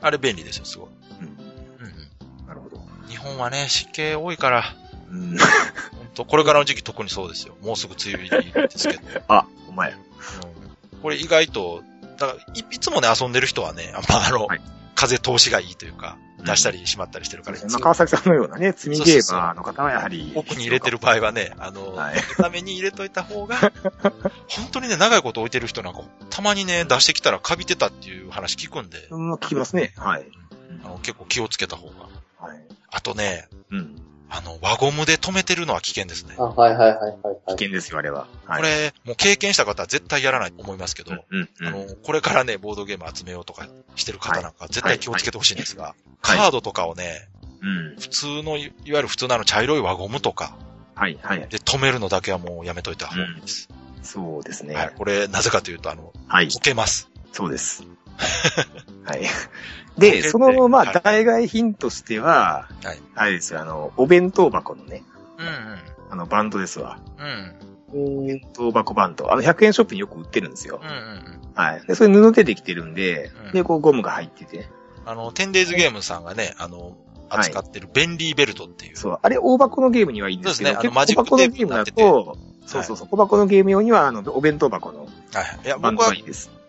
[0.00, 0.88] あれ便利ですよ、すごい。
[1.20, 1.26] うん。
[1.26, 1.37] うんうん。
[3.08, 4.64] 日本はね、湿気多いから、
[5.10, 5.36] うん。
[5.38, 5.38] 本
[6.14, 7.56] 当これからの時期特にそうですよ。
[7.62, 9.00] もうすぐ梅雨入りですけど。
[9.28, 9.92] あ、お前。
[9.92, 9.98] うん
[11.00, 11.84] これ意外と、
[12.18, 14.60] だからい、いつもね、遊んでる人はね、まあ、あの、はい
[14.98, 20.32] 風通しがいいというか、うん出したりしまったりしてるから、まあ、川崎さんのようなね、積みゲーマーの方はやはり。
[20.36, 23.56] 奥に入れてる場合はね、あの、はいために入れといた方が、
[24.48, 29.92] 本当にね、長いこと置いてる人なんか、たまにね、出してきたらカビてたっていう話聞くんで、うん、聞きますね。
[29.96, 30.26] はい。
[30.84, 32.08] あの結構気をつけた方が。
[32.40, 32.58] はい。
[32.90, 34.02] あとね、うん。
[34.30, 36.34] あの、輪ゴムで止めてるのは危険ですね。
[36.38, 37.36] あ、はいはいはいはい、危はい。
[37.52, 38.26] 険ですよ、あれは。
[38.44, 38.58] はい。
[38.58, 41.66] これ、もう経験した方は絶対やらないと思いますけど、うん、うん。
[41.66, 47.28] あの、これからね、ボードゲーム集めようとかしてる方なんか、絶対気をつけてほしいんですが、はいカードとかをね、
[47.62, 47.96] うん。
[47.98, 50.56] 普通の、いいわゆる普通のあの茶色い輪ゴムとか
[50.94, 51.38] はい、はい。
[51.48, 53.68] で止めるのだけはもうやめといた方がいいです。
[54.02, 54.74] そうですね。
[54.74, 54.92] はい。
[54.96, 56.46] これ、なぜかというと、あの、はい。
[56.46, 57.08] 溶けます。
[57.38, 57.84] そうです。
[59.06, 59.22] はい。
[59.96, 63.00] で、その、まあ、はい代替品としては、はい。
[63.14, 65.04] あれですよ、あの、お弁当箱のね、
[65.38, 65.78] うん
[66.10, 66.98] あの、バンドですわ。
[67.94, 68.06] うん。
[68.06, 68.24] うん。
[68.24, 69.32] お弁当箱バンド。
[69.32, 70.88] あの、100円ショップによく売ってるんですようん。
[70.88, 71.40] うんうん。
[71.54, 71.86] はい。
[71.86, 74.68] で、それ布でできてるんでうん、で、こう、ゴムが入ってて。
[75.06, 76.96] あの、テンデイズゲームさんがね、あの、
[77.28, 78.96] 扱ってる便利ベルトっていう。
[78.96, 79.18] そう。
[79.22, 85.08] あれ、大箱のゲームにはいいんですけど、そうですねあの結構小箱のゲームだと、そうそうそう、小箱のゲーム用には、あの、お弁当箱のはい。
[85.64, 86.12] いや、僕は。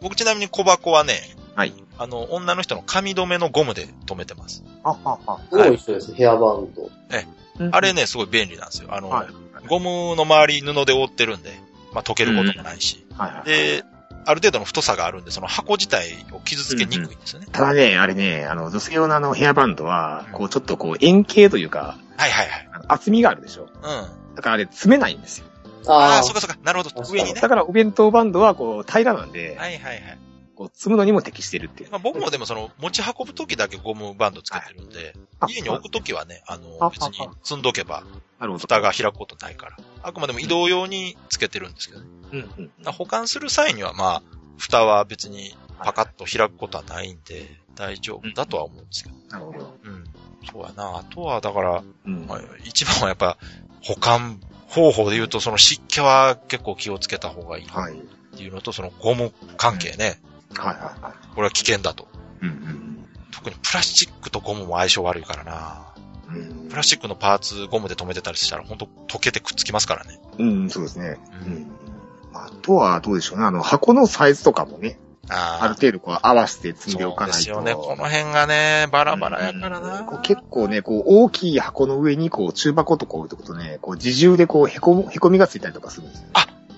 [0.02, 1.74] 僕ちなみに小箱はね、はい。
[1.98, 4.64] あの、女の人の髪留めのゴムで留めてます。
[4.84, 5.40] あ、は、は。
[5.52, 6.14] 僕も一緒です。
[6.14, 6.90] ヘアバンド。
[7.72, 8.90] あれね、すごい便利なんですよ。
[8.92, 9.28] あの、はい。
[9.68, 11.60] ゴムの周り布で覆ってるんで、
[11.94, 13.06] まあ溶けることもないし。
[13.18, 13.44] はいはい。
[13.46, 13.84] で、
[14.26, 17.48] ある程度の太さがあるんで、その箱自体を傷つけにくいんですよね。
[17.52, 22.70] ただね、あれね、あの、女性用のあのヘアバンドは、こう、ちょっとこう、円形というか、はいはいはい。
[22.88, 23.64] 厚みがあるでしょ。
[23.64, 24.36] うん。
[24.36, 25.48] だからあれ、詰めないんですよ。
[25.88, 26.58] ああ、あそうかそうか。
[26.64, 27.04] なるほど。
[27.12, 27.42] 上にね。
[27.42, 30.20] だからお弁当バンドは、こう、平らなんで、はいはいはい。
[30.56, 31.92] こう、積むのにも適してるっていう。
[31.92, 38.04] まあ僕もでもその、持ち運ぶときだけゴムバンドつけてるんで、あ家に置くときはね、あの、あ別に積んどけば。
[38.58, 39.78] 蓋が開くことないから。
[40.02, 42.08] あくまでも移動用につけてるんですけどね。
[42.32, 42.92] うんうん。
[42.94, 44.24] 保管する際にはまあ、
[44.58, 49.16] 蓋は別にパカッと開くことはないんで、大丈夫だとは思うんですけど。
[49.30, 49.78] なるほど。
[49.84, 50.04] うん。
[50.52, 50.98] そうやな。
[50.98, 52.26] あとは、だから、うん。
[52.28, 53.38] まあ一番はやっぱ、
[53.82, 57.96] 保管方法で言うと、その湿気は結構気をつけた方がいいっはい。
[58.38, 60.20] ていうのと、そのゴム関係ね。
[60.56, 61.14] はいはいはい。
[61.36, 62.08] これは危険だと。
[62.42, 65.94] うん特にプラスチックとゴムも相性悪いからな。
[66.30, 66.70] うんうん。
[66.70, 70.20] プラスチックのパーツゴムで留めてたりしたら、ほんと溶けてくっつきますからね。
[70.38, 71.18] うん、そうですね。
[71.44, 71.72] ううんん。
[72.34, 73.46] あとは、どうでしょうね。
[73.46, 77.38] あの、箱のサイズとかもね、あある程度こう合わせて積んでおそうかないと。
[77.38, 77.74] ですよね。
[77.76, 80.04] この辺がね、バラバラやからな。
[80.04, 86.28] こう結構ね、こう、大きい箱の上に、こう、中箱とこう置いとくとね、こう、自重でこう、へこむ、へこみがついたりとかするんですよ。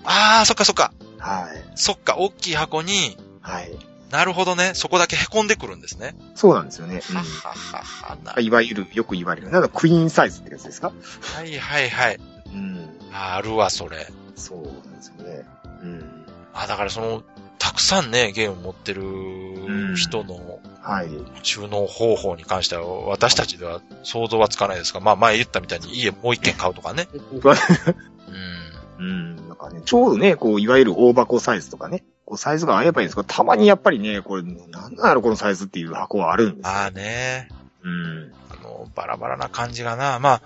[0.04, 0.92] ああ、そっかそっか。
[1.18, 1.64] はい。
[1.76, 3.72] そっか、大きい箱に、はい。
[4.10, 4.72] なるほどね。
[4.74, 6.16] そこだけ凹んでくるんですね。
[6.36, 7.02] そうなんですよね。
[7.14, 8.42] はははは。
[8.42, 9.50] いわゆる、よく言われる。
[9.52, 10.92] なんだ、クイーンサイズってやつですか？
[11.22, 12.20] はいはいはい。
[12.48, 12.90] うん。
[13.14, 14.08] ああるわ、それ。
[14.36, 15.46] そうなんですよね。
[15.84, 16.26] うん。
[16.54, 17.24] あ、だからその、
[17.62, 21.10] たくさんね、ゲーム持ってる人のはい。
[21.44, 27.08] 収納方法に関しては、私たちでは想像はつかないですが、まあ前言ったみたいに家もう一軒買うとかね。
[29.00, 29.06] うん。
[29.06, 29.36] うん。
[29.48, 36.74] なんかね、ちょうどね、こう、いわゆる大箱サイズとかね、こう、サイズが合えばいいんですけど、たまにやっぱりね、これ、なんだろう、このサイズっていう箱はあるんですよ。
[36.74, 37.48] まあね、
[37.84, 38.34] うん。
[38.50, 40.42] あの、バラバラな感じがな、まあ、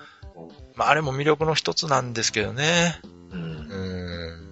[0.75, 2.99] まああれも魅力の一つなんですけどね。
[3.31, 3.37] う。
[3.37, 4.45] うんん。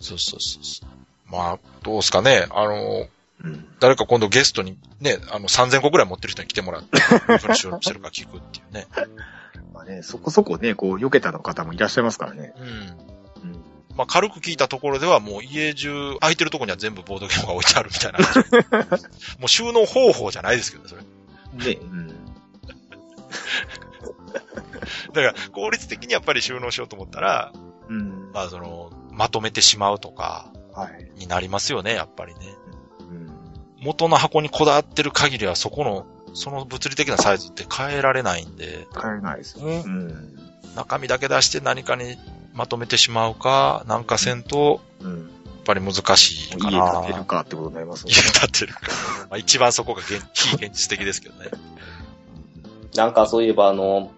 [0.00, 0.89] そうそうそうそう。
[1.30, 2.46] まあ、どうですかね。
[2.50, 3.06] あの、
[3.42, 3.66] うん。
[3.80, 8.86] 誰か今度ゲストにね、あの、3000個くらい持ってる人に来てもらって、どういうふうに収録してるか聞くっていうね。
[9.72, 12.52] まあね、そこそこね、こう、避けたの方もいらっしゃいますからね。
[12.58, 12.66] うん。
[12.66, 13.64] うん。
[13.96, 18.18] まあ、軽く聞いたところでは、もう家中、空いてるところには全部ボードゲームが置いてあるみたいな。
[19.38, 21.02] もう収納方法じゃないですけどね、それ。
[21.74, 22.08] ね、うん。
[25.12, 27.52] だから、効率的にやっぱり収納しようと思ったら、
[27.88, 28.30] うん。
[28.32, 30.59] まあ、その、まとめてしまうとか、はい。
[31.16, 32.40] になりますよね、やっぱりね。
[33.00, 33.30] うん。
[33.80, 39.82] 元の箱にこだわってる限りは、そこの、その物理的なサイズって変えられないんで、買えないですよね。
[39.84, 40.38] うん。
[40.76, 42.16] 中身だけ出して何かに
[42.54, 45.30] まとめてしまうか、なんかせんと、うん。
[45.60, 47.02] やっぱり難しいか家な。
[47.02, 48.22] 建てるかってことになりますもん家ね。
[48.40, 48.80] 建てるか。
[49.28, 51.50] まあ一番そこが現非現実的ですけどね。
[52.96, 54.10] なんかそういえばあの、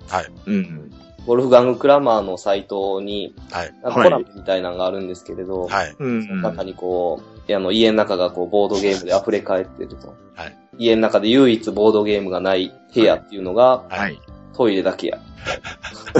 [0.47, 0.92] うん。
[1.27, 3.73] ゴルフガングクラマーのサイトに、はい。
[3.83, 5.95] なんかコラムみたいなのがあるんですけれど、はい。
[5.99, 6.27] うん。
[6.27, 10.15] その中にこう、あの家の中がこうボードゲームで溢れ返ってると。
[10.35, 14.19] はい家の中で唯一ボードゲームがない部屋っていうのがはい。
[14.55, 15.19] トイレだけや。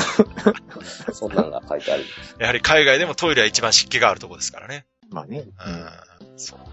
[1.13, 2.05] そんなんが書いてある。
[2.39, 4.87] やはり海外でもトイレは一番湿気があるところですからね。
[5.11, 5.39] まあね。
[5.39, 5.47] うん。
[6.37, 6.65] そうか。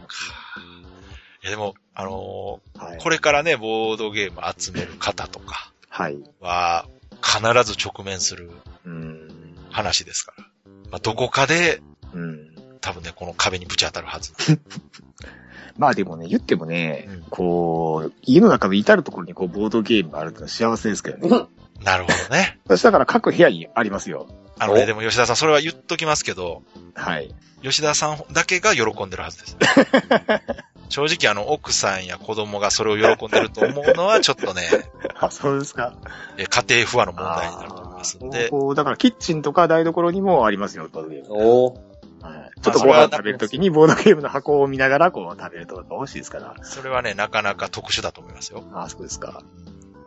[1.42, 3.02] いやでも、あのはいー。
[3.02, 6.18] これからね、ボードゲーム集める方とかはい。
[6.40, 6.86] は、
[7.22, 8.52] 必ず直面する
[8.86, 9.56] うん。
[9.70, 10.44] 話ですから。
[10.92, 11.82] まあ、どこかで、
[12.14, 12.50] うん。
[12.82, 14.34] 多分ね、この壁にぶち当たるはず。
[15.78, 21.48] まあでもね、言ってもね、うんこう、家の中の至るところにこう、ボードゲームがあるってのは幸せですけどね。
[21.84, 22.60] なるほどね。
[22.68, 24.28] 私だから各部屋にありますよ。
[24.58, 27.34] あのね、おでも吉田さん、それは言っときますけど、はい。
[27.64, 29.58] 吉田さんだけが喜んでるはずです。
[30.90, 34.68] 正直あの、奥さんや子供がそれを喜んでると思うのは、ちょっとね、
[35.20, 35.94] あ、そうですか。
[36.38, 41.28] え家庭不和の問題になると思いますんで、こう、だからキッチンとか台所にもありますよ、ボードゲーム。
[41.30, 41.90] おー
[42.22, 46.56] はい、ちょっとご飯食べるときにボードゲームの箱を見ながらこう食べるとか欲しいですから。
[46.64, 48.64] それはね、なかなか特殊だと思いますよ。
[48.74, 49.42] あ、そうですか。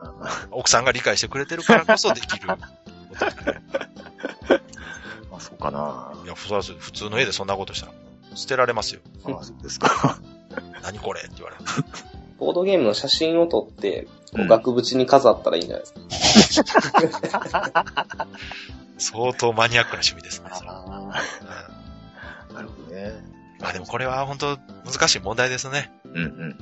[0.00, 2.50] あ 奥さんが理解してくれてるからこそできる。
[2.52, 2.58] あ、
[5.38, 6.12] そうかな。
[6.24, 7.92] いや、ふ普通の家でそんなことしたら、
[8.34, 9.00] 捨てられますよ。
[9.24, 10.18] あ、そうですか。
[10.82, 11.62] 何これって言われる。
[12.38, 18.26] ボードゲームの写真を撮って、額縁に飾ったらいいんじゃないですか。
[18.98, 20.50] 相当マニアックな趣味ですね。
[20.52, 21.22] それあうんあ、
[22.54, 23.12] なるほどね。
[23.60, 25.92] まあでもこれは本当難しい問題ですね。
[26.04, 26.56] うんうんう。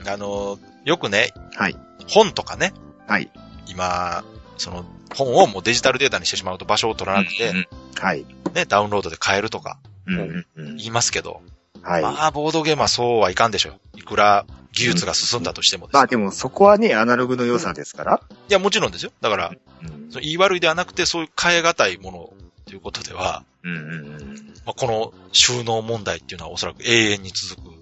[0.00, 0.08] んん。
[0.08, 1.76] あの、よくね、はい。
[2.08, 2.72] 本とかね、
[3.06, 3.30] はい。
[3.68, 4.24] 今、
[4.56, 7.66] その、本をもうデジタルデータにしてしまうと場所を取らなくて、うんうん
[7.98, 8.24] はい。
[8.54, 10.76] ね、ダウンロードで買えるとかうんうんうん。
[10.76, 11.42] 言いますけど、
[11.86, 12.02] はい。
[12.02, 13.98] まあ、ボードゲームはそうはいかんでしょう。
[13.98, 18.20] いくら技術が進んだとしてもです、まあでもそこはね、アナログの良さですから。
[18.48, 19.12] いや、もちろんですよ。
[19.20, 22.30] だから、うん言い悪いではなくて、そういう変え難いもの
[22.64, 23.84] ということでは、うんうんう
[24.18, 24.52] ん。
[24.64, 27.76] まあ、この収納問題っていうのはおそらく永遠に続く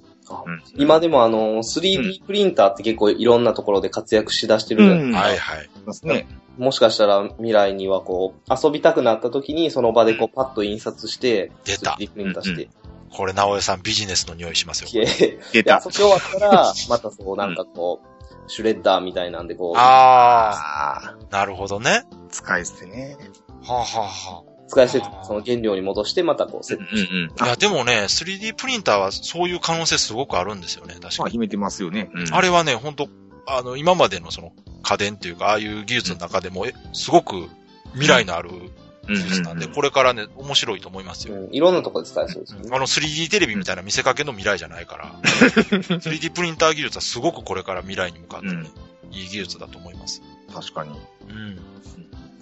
[0.47, 5.19] うん今でもあの、3D プリンターって結構いろんなところで活躍しだしてるじゃないですか。
[5.19, 5.71] はいはい。
[5.85, 6.27] ますね。
[6.57, 12.69] もしかしたら未来にはこう、遊びたくなった時にその場でこうパッと印刷して、出た 3D プリンターして、
[13.15, 14.89] これ、直江さんビジネスの匂いしますよ。
[14.89, 15.05] 消
[15.55, 15.83] え、た。
[15.85, 22.05] 遊び終わったら、またそう、なんかこう、シュレッダーみたいなんでこう、あああ、なるほどね。
[22.11, 23.17] あ、使い捨てね。
[23.63, 27.15] はあ、はあは使い捨てその原料に戻してまたこう、セットして。
[27.15, 27.31] うん。
[27.41, 31.31] あ、いや、でもね、3D プリンターはそういう可能性すごくあるんですよね、確まあ、かに。
[31.33, 32.11] 秘めてますよね。
[32.13, 33.09] うんあれはね、本当
[33.47, 37.49] あの、今までのその家電っていうか、ああいう技術の中でも、えすごく
[37.93, 38.51] 未来のある
[39.43, 41.35] なんで、これからね、面白いと思いますよ。
[41.35, 42.71] うん、いろんなところで使えそうですよね。
[42.73, 48.71] あの 3D テレビみたいな見せかけの未来じゃないから、 3D プリンター技術はすごくこれから未来に向かってね、
[49.11, 50.23] いい技術だと思います。
[50.53, 50.91] 確かに。
[51.29, 51.61] うん。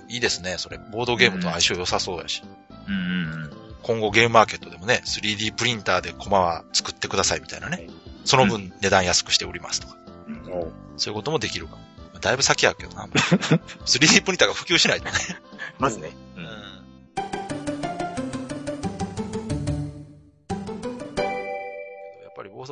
[0.09, 0.79] いいですね、それ。
[0.79, 2.43] ボードゲームと相性良さそうやし。
[2.89, 7.89] うんうん今後ゲームマーケットでもね、3D プリンターでコマは作ってくださいみたいなね。
[8.25, 9.97] その分値段安くして売りますとか。
[10.29, 10.35] うん。
[10.35, 11.83] うんそういうこともできるかも。
[12.21, 13.07] だいぶ先やけどな。
[13.85, 15.13] 3D プリンターが普及しないとね。
[15.79, 16.13] まずね。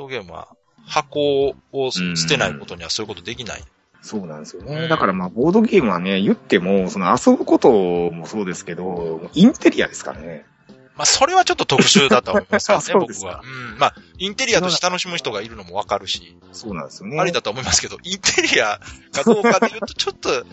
[0.00, 0.48] ドゲームは
[0.86, 3.62] 箱を捨てないことにはそういうことできない。
[4.02, 4.88] そうなんですようんね。
[4.88, 10.46] だからまあ、ボードゲームはね、言っても、その遊ぶこともそうですけど、インテリアですからね。
[10.96, 13.42] まあ、それはちょっど特殊だと思います からね、僕は。
[13.44, 13.78] うん。
[13.78, 17.18] まあ、インテリアとして楽しむ人がいるのもわかるし、そうなんですよね。
[17.18, 18.80] ありだと思いますけど、インテリア
[19.12, 20.46] かどうかで言うとちょっと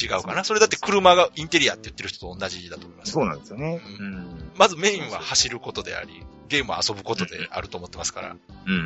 [0.00, 0.44] 違うかな。
[0.44, 3.12] それだって車がインテリアって言ってる人と同じだと思います。
[3.12, 3.80] そうなんですよね。
[4.00, 4.52] ううん。
[4.56, 8.76] まずメインは走ることであり、ゲームは遊ぶことであると思ってますから、うんう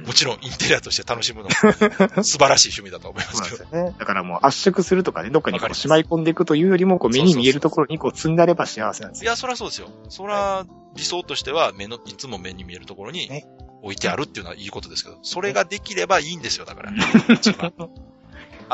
[0.00, 1.50] んもちろんインテリアとして楽しむのも
[2.24, 3.64] 素晴らしい趣味だと思いまそうすけど。
[3.64, 3.96] なんですよね。
[3.98, 9.28] だからもう圧縮するとかね、どっかにこうしまい込んでいくというよりも、こう目に見えるところにこう積んであれば幸せなんですよ。
[9.28, 9.88] いや、そりゃそうですよ。
[10.08, 13.46] そりゃ、理想としては、目の、いつも目に見えるところにね
[13.82, 16.92] 置いてあるっていうのはいいことですけど、それができればいいんですよ、だから。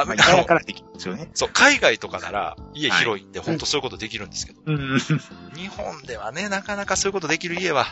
[0.01, 1.29] あまあ、からできるんですよね。
[1.35, 4.99] そう、海外とかなら、家広いんで、本当そういうことできるんですけど、うん。
[5.55, 7.87] 日本ではね、なかなかそういうことできる家は、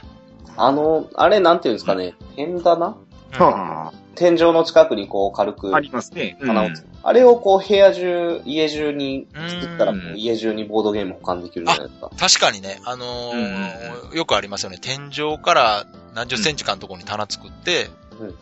[0.56, 2.86] あの、あれなんていうんですかね、天棚？
[2.86, 3.38] うん。
[3.38, 6.38] は天井の近くにこう軽くあ、ありますね。
[6.40, 12.10] 棚をつあれをこう部屋中、家中に作ったら家中にボードゲーム保管できるじゃないですか。
[12.18, 14.78] 確かにね、あのーよくありますよね。
[14.80, 17.90] 天井から何十センチかのところに棚作って、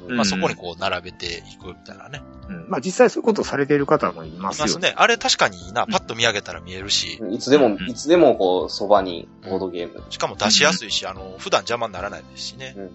[0.08, 2.22] まあそこにこう並べていくみたいなね。
[2.48, 4.92] うんまあ実際そういうことをされている方もいまいすよますね。
[4.96, 5.86] あれ確かにいいな。
[5.86, 10.02] パッと見上げたら見えるし、いつでもう、んいつでもこう、そばにボードゲーム。
[10.10, 12.74] しかも出しやすいし、あの、普段邪魔にならないですしね。
[12.76, 12.90] うんうん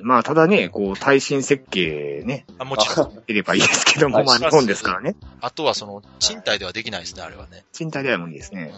[0.00, 0.06] うん。
[0.06, 3.22] まあただね、こう、耐震設計ね、あもちろん。
[3.26, 5.16] いればいいですけども、 はいまあ日本ですからね。
[5.40, 7.64] あとはその、賃貸ではできないですね、あれはね。
[7.72, 8.72] 賃貸では無理ですうんね。。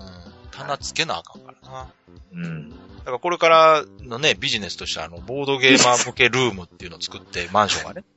[0.56, 1.92] 棚つけなあかんからな。
[2.32, 2.70] うん。
[2.70, 8.04] だからこれからのね、ビジネスとしてあの、ボードゲーマー向けルームっていうのを作って、マンションがね。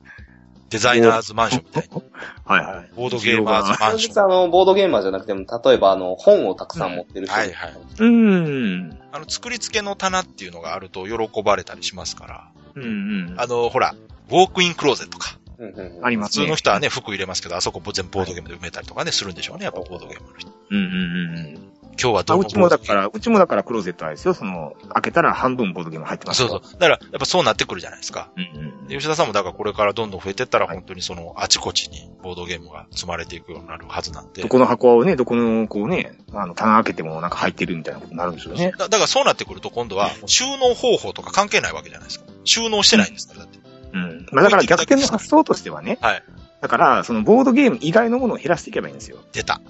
[0.70, 2.02] デザイナーズマンションみたいに。
[2.44, 2.90] はいはい。
[2.94, 4.24] ボードゲーマーズマンション。
[4.24, 7.34] あの、ボードゲーマーじゃなくても、例えばあの、本をたくさん持ってる人。
[7.34, 7.74] はいはい。
[7.98, 8.98] うん。
[9.10, 12.50] あの、作り付けの棚っていうのがあると喜ばれたりしますから。
[12.74, 12.86] うんう
[13.34, 13.34] ん。
[13.38, 13.94] あの、ほら、
[14.28, 15.37] ウォークインクローゼットか。
[15.58, 16.44] うんうんうん普ありますね。
[16.44, 20.50] 通の人はね、服入れますけど、あそこ全部ボードゲームで埋めたりとかね、するんでしょうね、やっぱボードゲームの人。
[20.70, 21.68] うんうんうんうん。
[22.00, 24.34] 今日はどのあうちもだから、うちもだからクローゼットあれですよ。
[24.34, 26.80] その、開けたら半分ボードゲーム入ってますよそうそう。
[26.80, 28.30] だから、やっぱそうなってくるじゃないですか。
[28.36, 34.40] うんうんで吉田さんもだからこれからどんどん増えてったらはい本当にそのあちこちにボードゲームが積まれていくようになるはずなんで。
[34.42, 38.72] どこの箱をね、どこのこうね、あの、棚開けてもなんか入ってるみたいなことになるんでしょうね。
[38.78, 42.26] だだからそうなってくると今度は収納方法とか関係ないわけじゃないですか。
[42.44, 43.58] 収納してないんですから、だって。
[43.92, 44.26] うん。
[44.32, 45.98] まあだから逆転の発想としてはね。
[46.00, 46.22] はい。
[46.60, 49.18] だから、そのボードゲーム以外のものを減らしていけばいいんですよ。
[49.32, 49.60] 出た。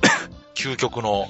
[0.54, 1.26] 究極の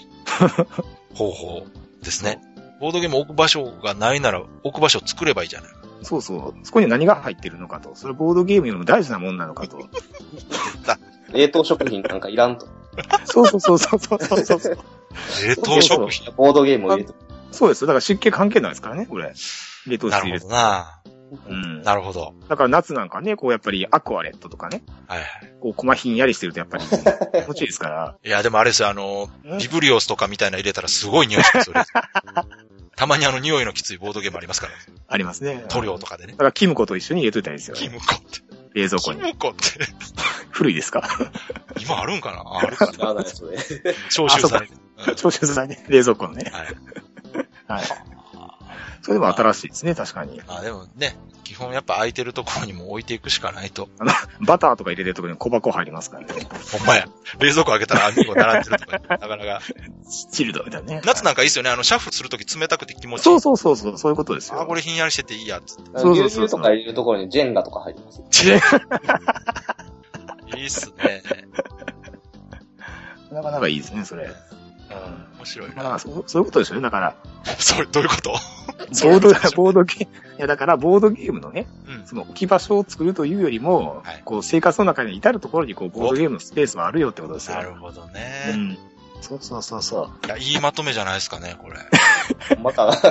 [1.14, 1.66] 方法
[2.02, 2.40] ですね。
[2.80, 5.76] ボードゲーム置く場所がないなら置く場所を作ればいいじゃないか。
[6.02, 6.66] そうそう。
[6.66, 7.94] そこに何が入ってるのかと。
[7.94, 9.88] それボードゲームよりも大事なもんなのかと。
[11.32, 12.68] 冷凍食品なんかいらんと。
[13.24, 14.78] そうそうそうそうそうそうそう。
[15.48, 16.32] 冷凍食品。
[16.36, 17.14] ボードゲームを入れて。
[17.50, 17.86] そうですよ。
[17.88, 19.32] だから湿気関係ないですからね、これ。
[19.86, 21.00] 冷凍なるほ室入れてどな。
[21.48, 21.82] うん。
[21.82, 22.34] なるほど。
[22.48, 25.28] だから夏なんかね、こうやっぱりアクアレットとかね、はいはい。
[25.60, 28.16] こう、コマひんやりしてるとやっぱり 気持ちいいですから。
[28.24, 31.84] いや、でもあれですよ、あの、うんビブリオスとかみたいなの入れたらすごい匂いしますよ、ね。
[32.96, 34.72] たまにあの匂いのきついボードゲームありますから、
[35.08, 35.64] ありますね。
[35.68, 36.38] 塗料とかでねだ。
[36.38, 37.80] からキムコと一緒に入れといたらいいですよね。
[37.82, 38.40] キムコって。
[38.40, 39.20] キ冷蔵庫に。
[39.22, 39.62] ムコって、
[40.50, 41.02] 古いですか？
[41.80, 42.38] 今あるんかな？
[42.38, 43.94] ああるか知らないですね。
[44.10, 44.68] 消臭剤。
[44.68, 44.72] う
[45.12, 45.84] ん調子剤ね。
[45.88, 46.50] 冷蔵庫のね。
[46.54, 47.80] はい。
[47.80, 48.15] はい。
[49.02, 50.40] それでも新しいですね、確かに。
[50.46, 53.88] まあでもね、基本やっぱ空いてるところにも置いていくしかないと。
[54.40, 56.46] バターとか入れてるところに小箱入りますからね。
[56.72, 57.08] ほんまや。
[57.38, 59.60] 冷蔵庫開けたら網を並んでるとか、なかなか。
[60.32, 61.02] チルドみたいなね。
[61.04, 61.70] 夏なんかいいっすよね。
[61.70, 63.22] あの、シャッフルするとき冷たくて気持ちいい。
[63.24, 64.60] そうそうそうそう、そういうことですよ。
[64.60, 65.90] あ、これひんやりしてていいや、つって。
[65.98, 68.22] そうそうそう牛乳とか入れるところにジェンガとか入ります。
[70.56, 71.22] いいっすね。
[73.30, 74.30] なかなかいいですね、それ。
[74.90, 75.36] うん。
[75.38, 75.98] 面白いまあ。
[75.98, 76.82] そうそういうことですよね。
[76.82, 77.14] だから、
[77.58, 78.30] それ、どういうこと？
[78.86, 82.06] ボード、ボードゲーム、いやだから、ボードゲームのね、うん。
[82.06, 87.56] その置き場所を作るというよりも、はいこう、生活の中に至るところに、こう、ボードゲームのスペースはあるよってことですよ。
[87.56, 88.52] なるほどうね。
[88.54, 88.78] ん。
[89.22, 90.26] そうそうそうそう。
[90.26, 91.76] いや、いいまとめじゃないですかね、これ。
[92.54, 92.96] ほ んまかな。
[92.96, 93.02] こ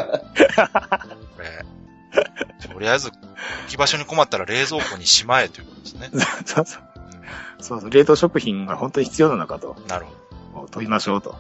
[1.40, 1.66] れ。
[2.74, 3.18] とりあえず、置
[3.70, 6.10] き場所に困ったら冷蔵庫にしまえということですね。
[6.46, 6.84] そうそう。
[7.60, 7.90] そうそう。
[7.90, 10.06] 冷凍食品が本当に必要なのかと、なる
[10.54, 10.68] ほど。
[10.72, 11.36] 問いましょうと。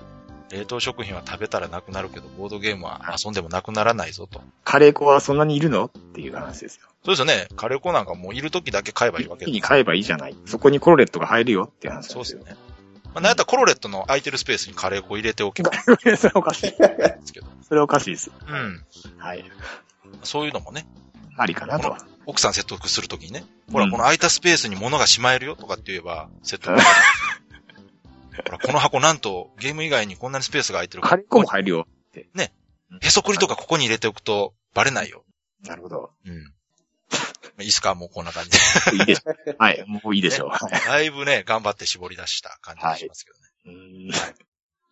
[0.51, 4.41] 冷凍食品は食べたらなくなるけど、ボードゲームは遊んでもなくならないぞと。
[4.63, 5.85] カレー粉はそんなにいるの？
[5.85, 6.87] っていう話ですよ。
[7.03, 7.47] そうですよね。
[7.55, 9.49] カレー粉なんかもういる時だけ買えばいいわけです。
[9.49, 10.35] 一気に買えばいいじゃない。
[10.45, 12.23] そこにコロレットが入るよっていう話ですよ。
[12.23, 12.59] そうですよね。
[13.13, 15.71] まあ、なんやったらコロレットの空いてるスペースにカレー粉入れておけば
[16.17, 16.67] それおかしい。
[16.67, 17.47] んですけど。
[17.67, 18.31] それおかしいです。
[18.47, 18.83] うん。
[19.17, 19.45] はい。
[20.23, 20.85] そういうのもね、
[21.37, 21.95] ありかなと。
[22.25, 26.79] 奥さん説得するときにね、ほら、うんこの空いたスペースに物がしまえるよとかって言えば、説得。
[28.43, 31.87] ほら、この箱なんとゲーム以外にこんなにスペースが空いてるカレー粉も入るよ。
[33.01, 35.23] へそくりとかここに入れておくとバレないよ。
[35.63, 36.11] なるほど。
[36.25, 36.53] うん。
[37.61, 37.95] いいっすか？
[37.95, 38.57] もうこんな感じで。
[38.97, 39.55] いいでしょう。
[39.57, 39.83] はい。
[39.87, 40.49] もういいでしょう。
[40.49, 43.45] はいだいぶね、頑張って絞り出した感じがしますけどね。
[43.65, 44.11] うーん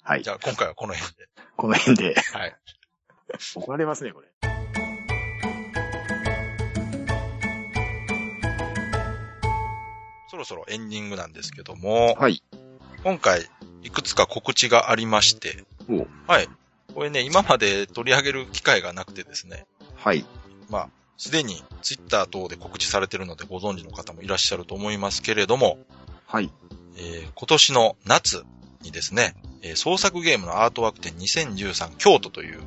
[0.01, 0.29] はいじ。
[0.29, 1.27] ゃあ今回はこの辺で。
[1.55, 2.15] この辺で。
[2.33, 2.55] はい。
[3.55, 4.27] 怒られますね、これ。
[10.29, 12.43] そろそろエンディングなんですけども、はい。
[13.03, 13.47] 今回
[13.83, 16.47] いくつか告知がありまして、おはい。
[16.93, 20.25] これね、今まで取り上げる機会がなくてですね、はい。
[20.69, 25.77] まあ、すでにツイッター等で告知されているのでご存知の方もいらっしゃると思いますけれども、
[26.25, 26.49] はい。
[26.97, 28.43] えー今年の夏
[28.81, 32.61] にですね、えー創作ゲームのアートワーク展2013京都という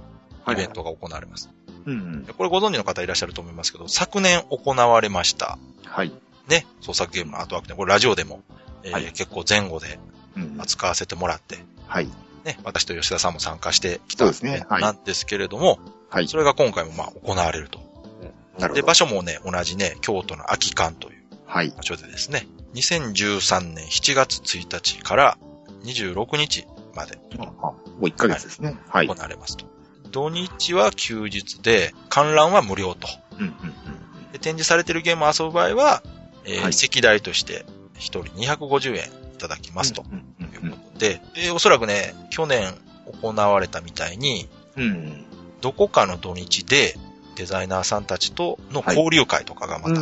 [0.49, 1.49] イベントが行われます。
[1.87, 2.25] うんうん。
[2.25, 6.13] でこれご存知の方いらっしゃると思いますけど、昨年行われました、はい。
[6.49, 8.43] ね、創作ゲームのアートワーク展、これラジオでも、
[8.83, 10.16] えーはい結構前後でうん。
[10.59, 12.09] 扱わせてもらって、はい。
[12.45, 16.37] ね、私と吉田さんも参加してきたそうですねはいなんですけれども、はいそ。
[16.37, 17.79] れが今回もまあ行われると。
[18.21, 18.87] で、なるほど。
[18.87, 21.71] 場所もね、同じね、京都の空き館というはい。
[21.71, 25.39] 場所でですね、2013年7月1日から
[25.85, 28.79] 26日まであもう1ヶ月ですね。
[28.89, 29.09] はい。
[29.09, 29.67] 行われますと。
[30.11, 33.09] 土日は休日で、観覧は無料と。
[33.39, 33.55] うんうん
[34.33, 36.03] で展示されているゲームを遊ぶ場合は、
[36.45, 40.05] えーはい席代として1人250円いただきますとい
[40.67, 42.75] うことで、えーおそらくね、去年
[43.23, 44.49] 行われたみたいに。
[45.63, 46.95] どこかの土日で
[47.35, 50.01] デザイナーさんたちとの交流会とかがまた。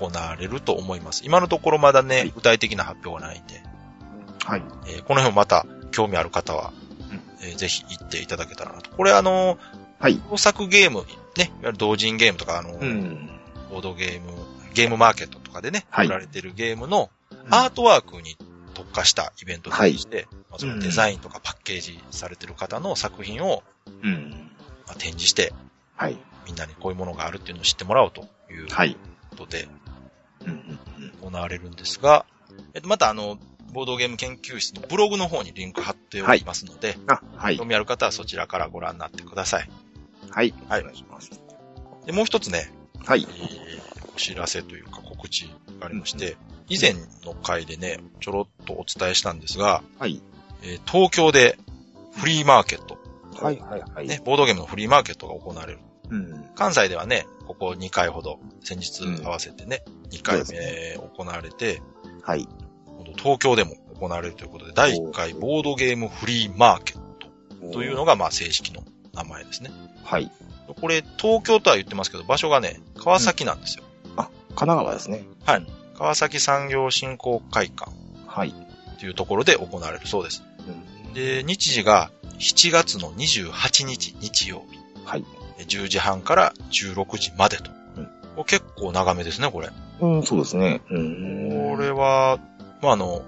[0.00, 1.22] 行われると思います。
[1.24, 3.62] 今のところまだね、はい具体的な発表はないんで、
[4.44, 4.62] はい。
[4.86, 6.72] えーこの辺もまた興味ある方は、
[7.42, 8.90] えーぜひ行っていただけたらなと。
[8.90, 9.58] これあの
[9.98, 10.20] はい。
[10.30, 11.04] 創作ゲーム、
[11.36, 13.28] ね、いわゆる同人ゲームとか、あのうん。
[13.70, 14.32] ボードゲーム、
[14.72, 17.10] ゲームマーケットとかでね、はい売られてるゲームの
[17.48, 18.36] アートワークに
[18.74, 23.62] 特化したイベントとして、まあそのデザインとかパッケージされてる方の作品を、
[24.02, 24.50] うん。
[24.86, 25.52] まあ展示して、
[25.96, 26.18] はい。
[26.46, 28.96] みんなにこういうものがあるっていうのを知ってもらおうというこはい。
[29.36, 29.68] とで。
[31.22, 32.24] 行われるんですが、
[32.74, 33.38] えっと、またあの、
[33.72, 37.66] ボードゲーム研究室のブログの方にリンク貼っておりますので、あ、はい興。
[37.66, 39.70] 味ある方はそちらからご覧になってください。
[40.30, 40.54] はい。
[40.68, 41.30] はいお願いします。
[42.06, 42.72] で、もう一つね、
[43.04, 43.32] はいえ。
[43.32, 45.46] ーお知らせというか告知
[45.80, 46.36] がありまして、
[46.68, 46.92] 以前
[47.24, 50.20] の回でね、ちょろっとお伝えしたんですが、はい。
[50.62, 51.58] えー東京で
[52.12, 52.98] フリーマーケット、
[53.42, 53.58] はい。
[53.58, 53.80] はい。
[53.80, 54.06] はい。
[54.06, 55.78] ね、ボードゲームのフリーマーケットが行われる。
[56.10, 56.44] うん。
[56.54, 61.80] 関西ではね、ここ2回ほど、先日合わせてね、2回そう目行われて、
[62.22, 62.46] はい。
[63.16, 66.98] 東京でも行われるということで、第1回ボードゲームフリーマーケッ
[67.60, 68.82] トというのが、まあ正式の
[69.14, 69.70] 名前ですね。
[70.04, 70.30] はい。
[70.80, 73.84] これ、東京とは言ってますけど、場所がね、川崎なんですよ。
[74.52, 75.24] あ、神奈川ですね。
[75.44, 75.66] はい。
[75.96, 77.90] 川崎産業振興会館
[78.26, 78.54] はい。
[78.98, 80.42] というところで行われるそうです。
[80.66, 84.78] うんで、日時が7月の28日日曜日。
[85.04, 85.24] はい。
[85.66, 87.70] 10時半から16時までと。
[87.96, 88.08] うん
[88.46, 89.68] 結構長めですね、これ。
[90.00, 90.80] うん、そうですね。
[90.88, 91.74] うん。
[91.76, 92.38] これは、
[92.80, 93.22] まあ、あの、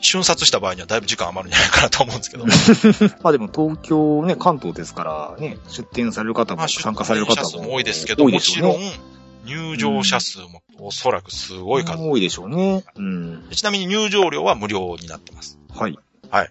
[0.00, 2.44] 瞬殺した場合にはだいぶ時間余るんじゃないかなと思うんですけど。
[3.22, 8.78] まあでも東京ね、関東ですからね、出店される方も参加される方もも多いですけど、もちろん。
[9.44, 12.02] 入場者数もおそらくすごい数。
[12.02, 12.84] 多いでしょうね。
[12.96, 13.48] うん。
[13.50, 15.58] ちなみに入場料は無料になってます。
[15.70, 15.98] はい。
[16.30, 16.50] はい。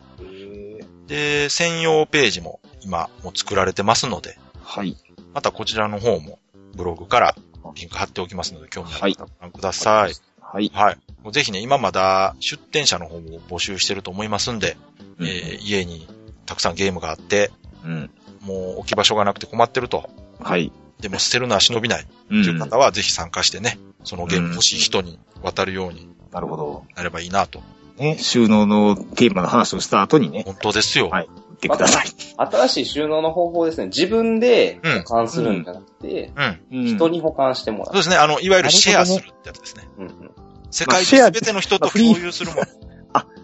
[1.08, 4.96] で、専用ページも今もう作られてますので、はい。
[5.34, 6.40] またこちらの方も
[6.76, 7.36] ブログから
[7.76, 10.14] リンク貼っておきますので、興味あはいる方ご覧ください。
[10.42, 10.72] はい。
[10.74, 10.98] はい。
[11.24, 14.78] もうぜひね、今まだ出店者の方も募集してると思いますんで、
[15.20, 16.08] うんえー家に
[16.46, 17.52] たくさんゲームがあって、
[17.84, 18.10] うん。
[18.42, 20.10] もう置き場所がなくて困ってると。
[20.40, 20.72] はい。
[21.04, 22.08] でも捨てるのは忍びない。
[22.30, 26.86] うという方はぜひ参加してね、そのゲーム欲しい人に渡るようになるほど。
[26.96, 27.62] なればいいなと。
[27.98, 31.10] ね、収納のテーマの話をした後にね、本当ですよ。
[31.10, 32.08] はい言ってください。
[32.38, 33.88] 新しい収納の方法ですね。
[33.88, 36.32] 自分でうん保管するんじゃなくて、
[36.72, 37.86] 人に保管してもらう。
[37.88, 38.16] そうですね。
[38.16, 39.84] あの、いわゆるシェアするってやつですね。
[39.98, 40.32] うんうん
[40.72, 42.64] 世界中まあシェアすべての人と共有するもの。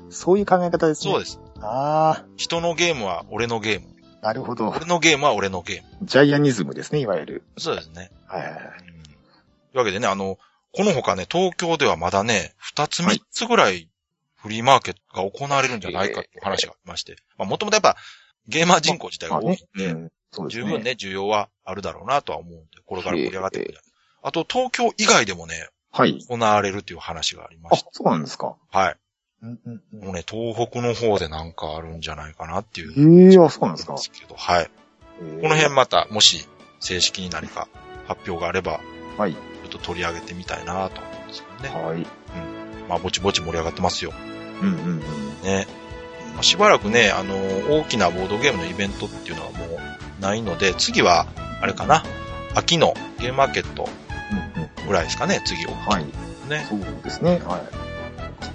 [0.10, 1.12] そういう考え方ですね。
[1.12, 1.40] そうです。
[1.62, 3.88] あ人のゲームは俺のゲーム。
[4.22, 4.70] あ、なるほど。
[4.70, 6.06] 俺のゲームは俺のゲーム。
[6.06, 7.44] ジャイアニズムですね、いわゆる。
[7.58, 8.12] そうですね。
[8.28, 8.64] はいはいはい。
[8.64, 9.00] うん
[9.72, 10.40] というわけでね、あの、
[10.72, 13.88] この他ね、東京ではまだね、二つはい三つぐらい
[14.36, 17.18] フリーマーケットが行われるんじゃないかっていう話がありまして。
[17.38, 17.96] まあ、もともとやっぱ、
[18.48, 19.58] ゲーマー人口自体が多いんね。
[19.76, 20.50] で、うんですね。
[20.50, 23.80] 十分ね、需要はあるだろうなとは思うんで、これから盛り上がってくる。
[24.24, 26.20] あと、東京以外でもね、はい。
[26.28, 28.56] 行われるという話がありまあし、そうなんですか。
[28.72, 28.80] た。
[28.80, 28.96] はい。
[29.42, 33.30] うんうんうんもうね、東北の方でなんかあるんじゃないかなっていう。
[33.30, 33.94] ええあ、そうなんですか。
[33.94, 34.66] ですけど、はい。
[34.66, 34.72] こ
[35.42, 36.48] この辺また、もし、
[36.80, 37.68] 正式に何か
[38.08, 38.80] 発表があれば、
[39.18, 39.34] はい。
[39.34, 41.84] ちょっと取り上げてみたいなと思うんですけどね。
[41.84, 42.06] はい。
[42.88, 44.14] まあ、ぼちぼち盛り上がってますよ。
[44.62, 45.00] うんうんうん。
[45.44, 45.68] ね。
[46.34, 47.36] まあしばらくね、あの、
[47.80, 51.28] 大きなボードゲームのイベントっていうのはもうないので、次は、
[51.62, 52.04] あれかな、
[52.56, 53.88] 秋のゲームマーケット
[54.32, 55.72] うんうんぐらいですかね、次を。
[55.72, 56.06] はい。
[56.50, 56.66] ね。
[56.70, 57.42] そうですね。
[57.46, 57.89] はい。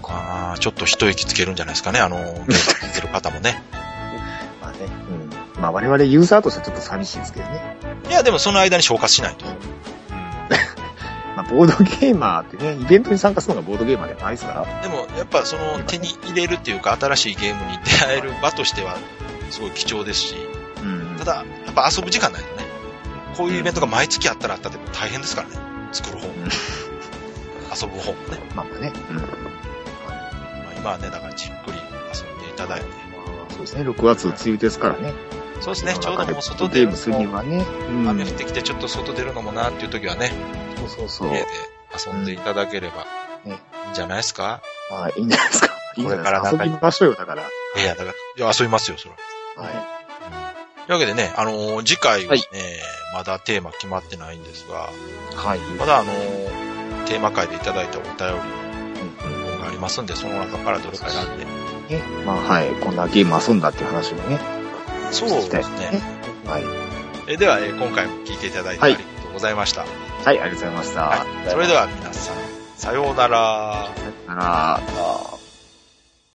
[0.09, 3.62] ああ、ちょっと一息つけるんじゃないですかね、あの、ゲーム聞いてる方もね。
[4.61, 4.78] まあね。
[5.57, 5.61] うん。
[5.62, 7.76] まあ我々ユーザーとしてはちょっと寂しいですけどね。
[8.09, 9.47] いや、でもその間に消化しないと。
[11.37, 14.82] まあボードゲーマーってね、イベントに参加するのがボードゲーマーではないですから。
[14.82, 18.97] でも、やっぱその手に入れるっていうか、新しいゲームに出会える場としては、
[19.51, 20.37] すごい貴重ですし、
[20.82, 22.64] うんただ、やっぱ遊ぶ時間ないとね。
[23.37, 25.57] こういうイベントが毎月あったらあったでも大変ですからね。
[25.93, 26.35] 作る方も。
[26.35, 26.49] うん
[27.74, 28.39] 遊ぶ方もね。
[28.55, 28.93] まあまあね。
[29.11, 29.54] うん。
[30.85, 31.78] まあ、ね、だからじっくり
[32.12, 32.87] 遊んでいただいて。
[33.51, 33.82] そうですね。
[33.82, 35.12] 6月梅雨ですからね。
[35.61, 37.64] そうですね、ちょうどもう外ゲ出るのも、はね。
[37.89, 40.32] うん雨降ってきてちょっと外出るのもなっていう時はね、
[40.76, 41.28] そうそうそう。
[41.28, 41.47] 家で
[42.07, 43.07] 遊んでいただければ
[43.47, 45.68] うんいいんじゃないですか、まあ、いいんじゃないですか。
[45.97, 46.11] いいか。
[46.12, 47.43] これからなんか遊びましょうよ、だから。
[47.43, 49.14] いや、だから、いや、遊びますよ、それ
[49.57, 49.62] は。
[49.62, 49.74] はい。
[49.74, 49.95] うん
[50.87, 52.45] というわけでね、あのー次回はね、はい
[53.14, 54.91] まだテーマ決まってないんですが、
[55.35, 55.59] はい。
[55.78, 58.64] まだあのーテーマ会でいただいたお便うんり
[59.65, 61.45] がありますんで、その中からどれか選んで。
[61.45, 62.03] ね。
[62.25, 62.69] まあ、はい。
[62.81, 64.39] こんなゲーム遊んだっていう話もね。
[65.11, 66.01] そうですね。
[66.47, 66.65] はい。
[67.27, 69.81] えでは、えー今回も聞いていただいてあはいりがとうございました。
[69.81, 69.89] はい、
[70.27, 71.01] ありがとうございました。
[71.03, 71.51] はい。
[71.51, 72.37] それでは皆さん、
[72.77, 73.91] さようなら。
[73.97, 75.44] さよなら。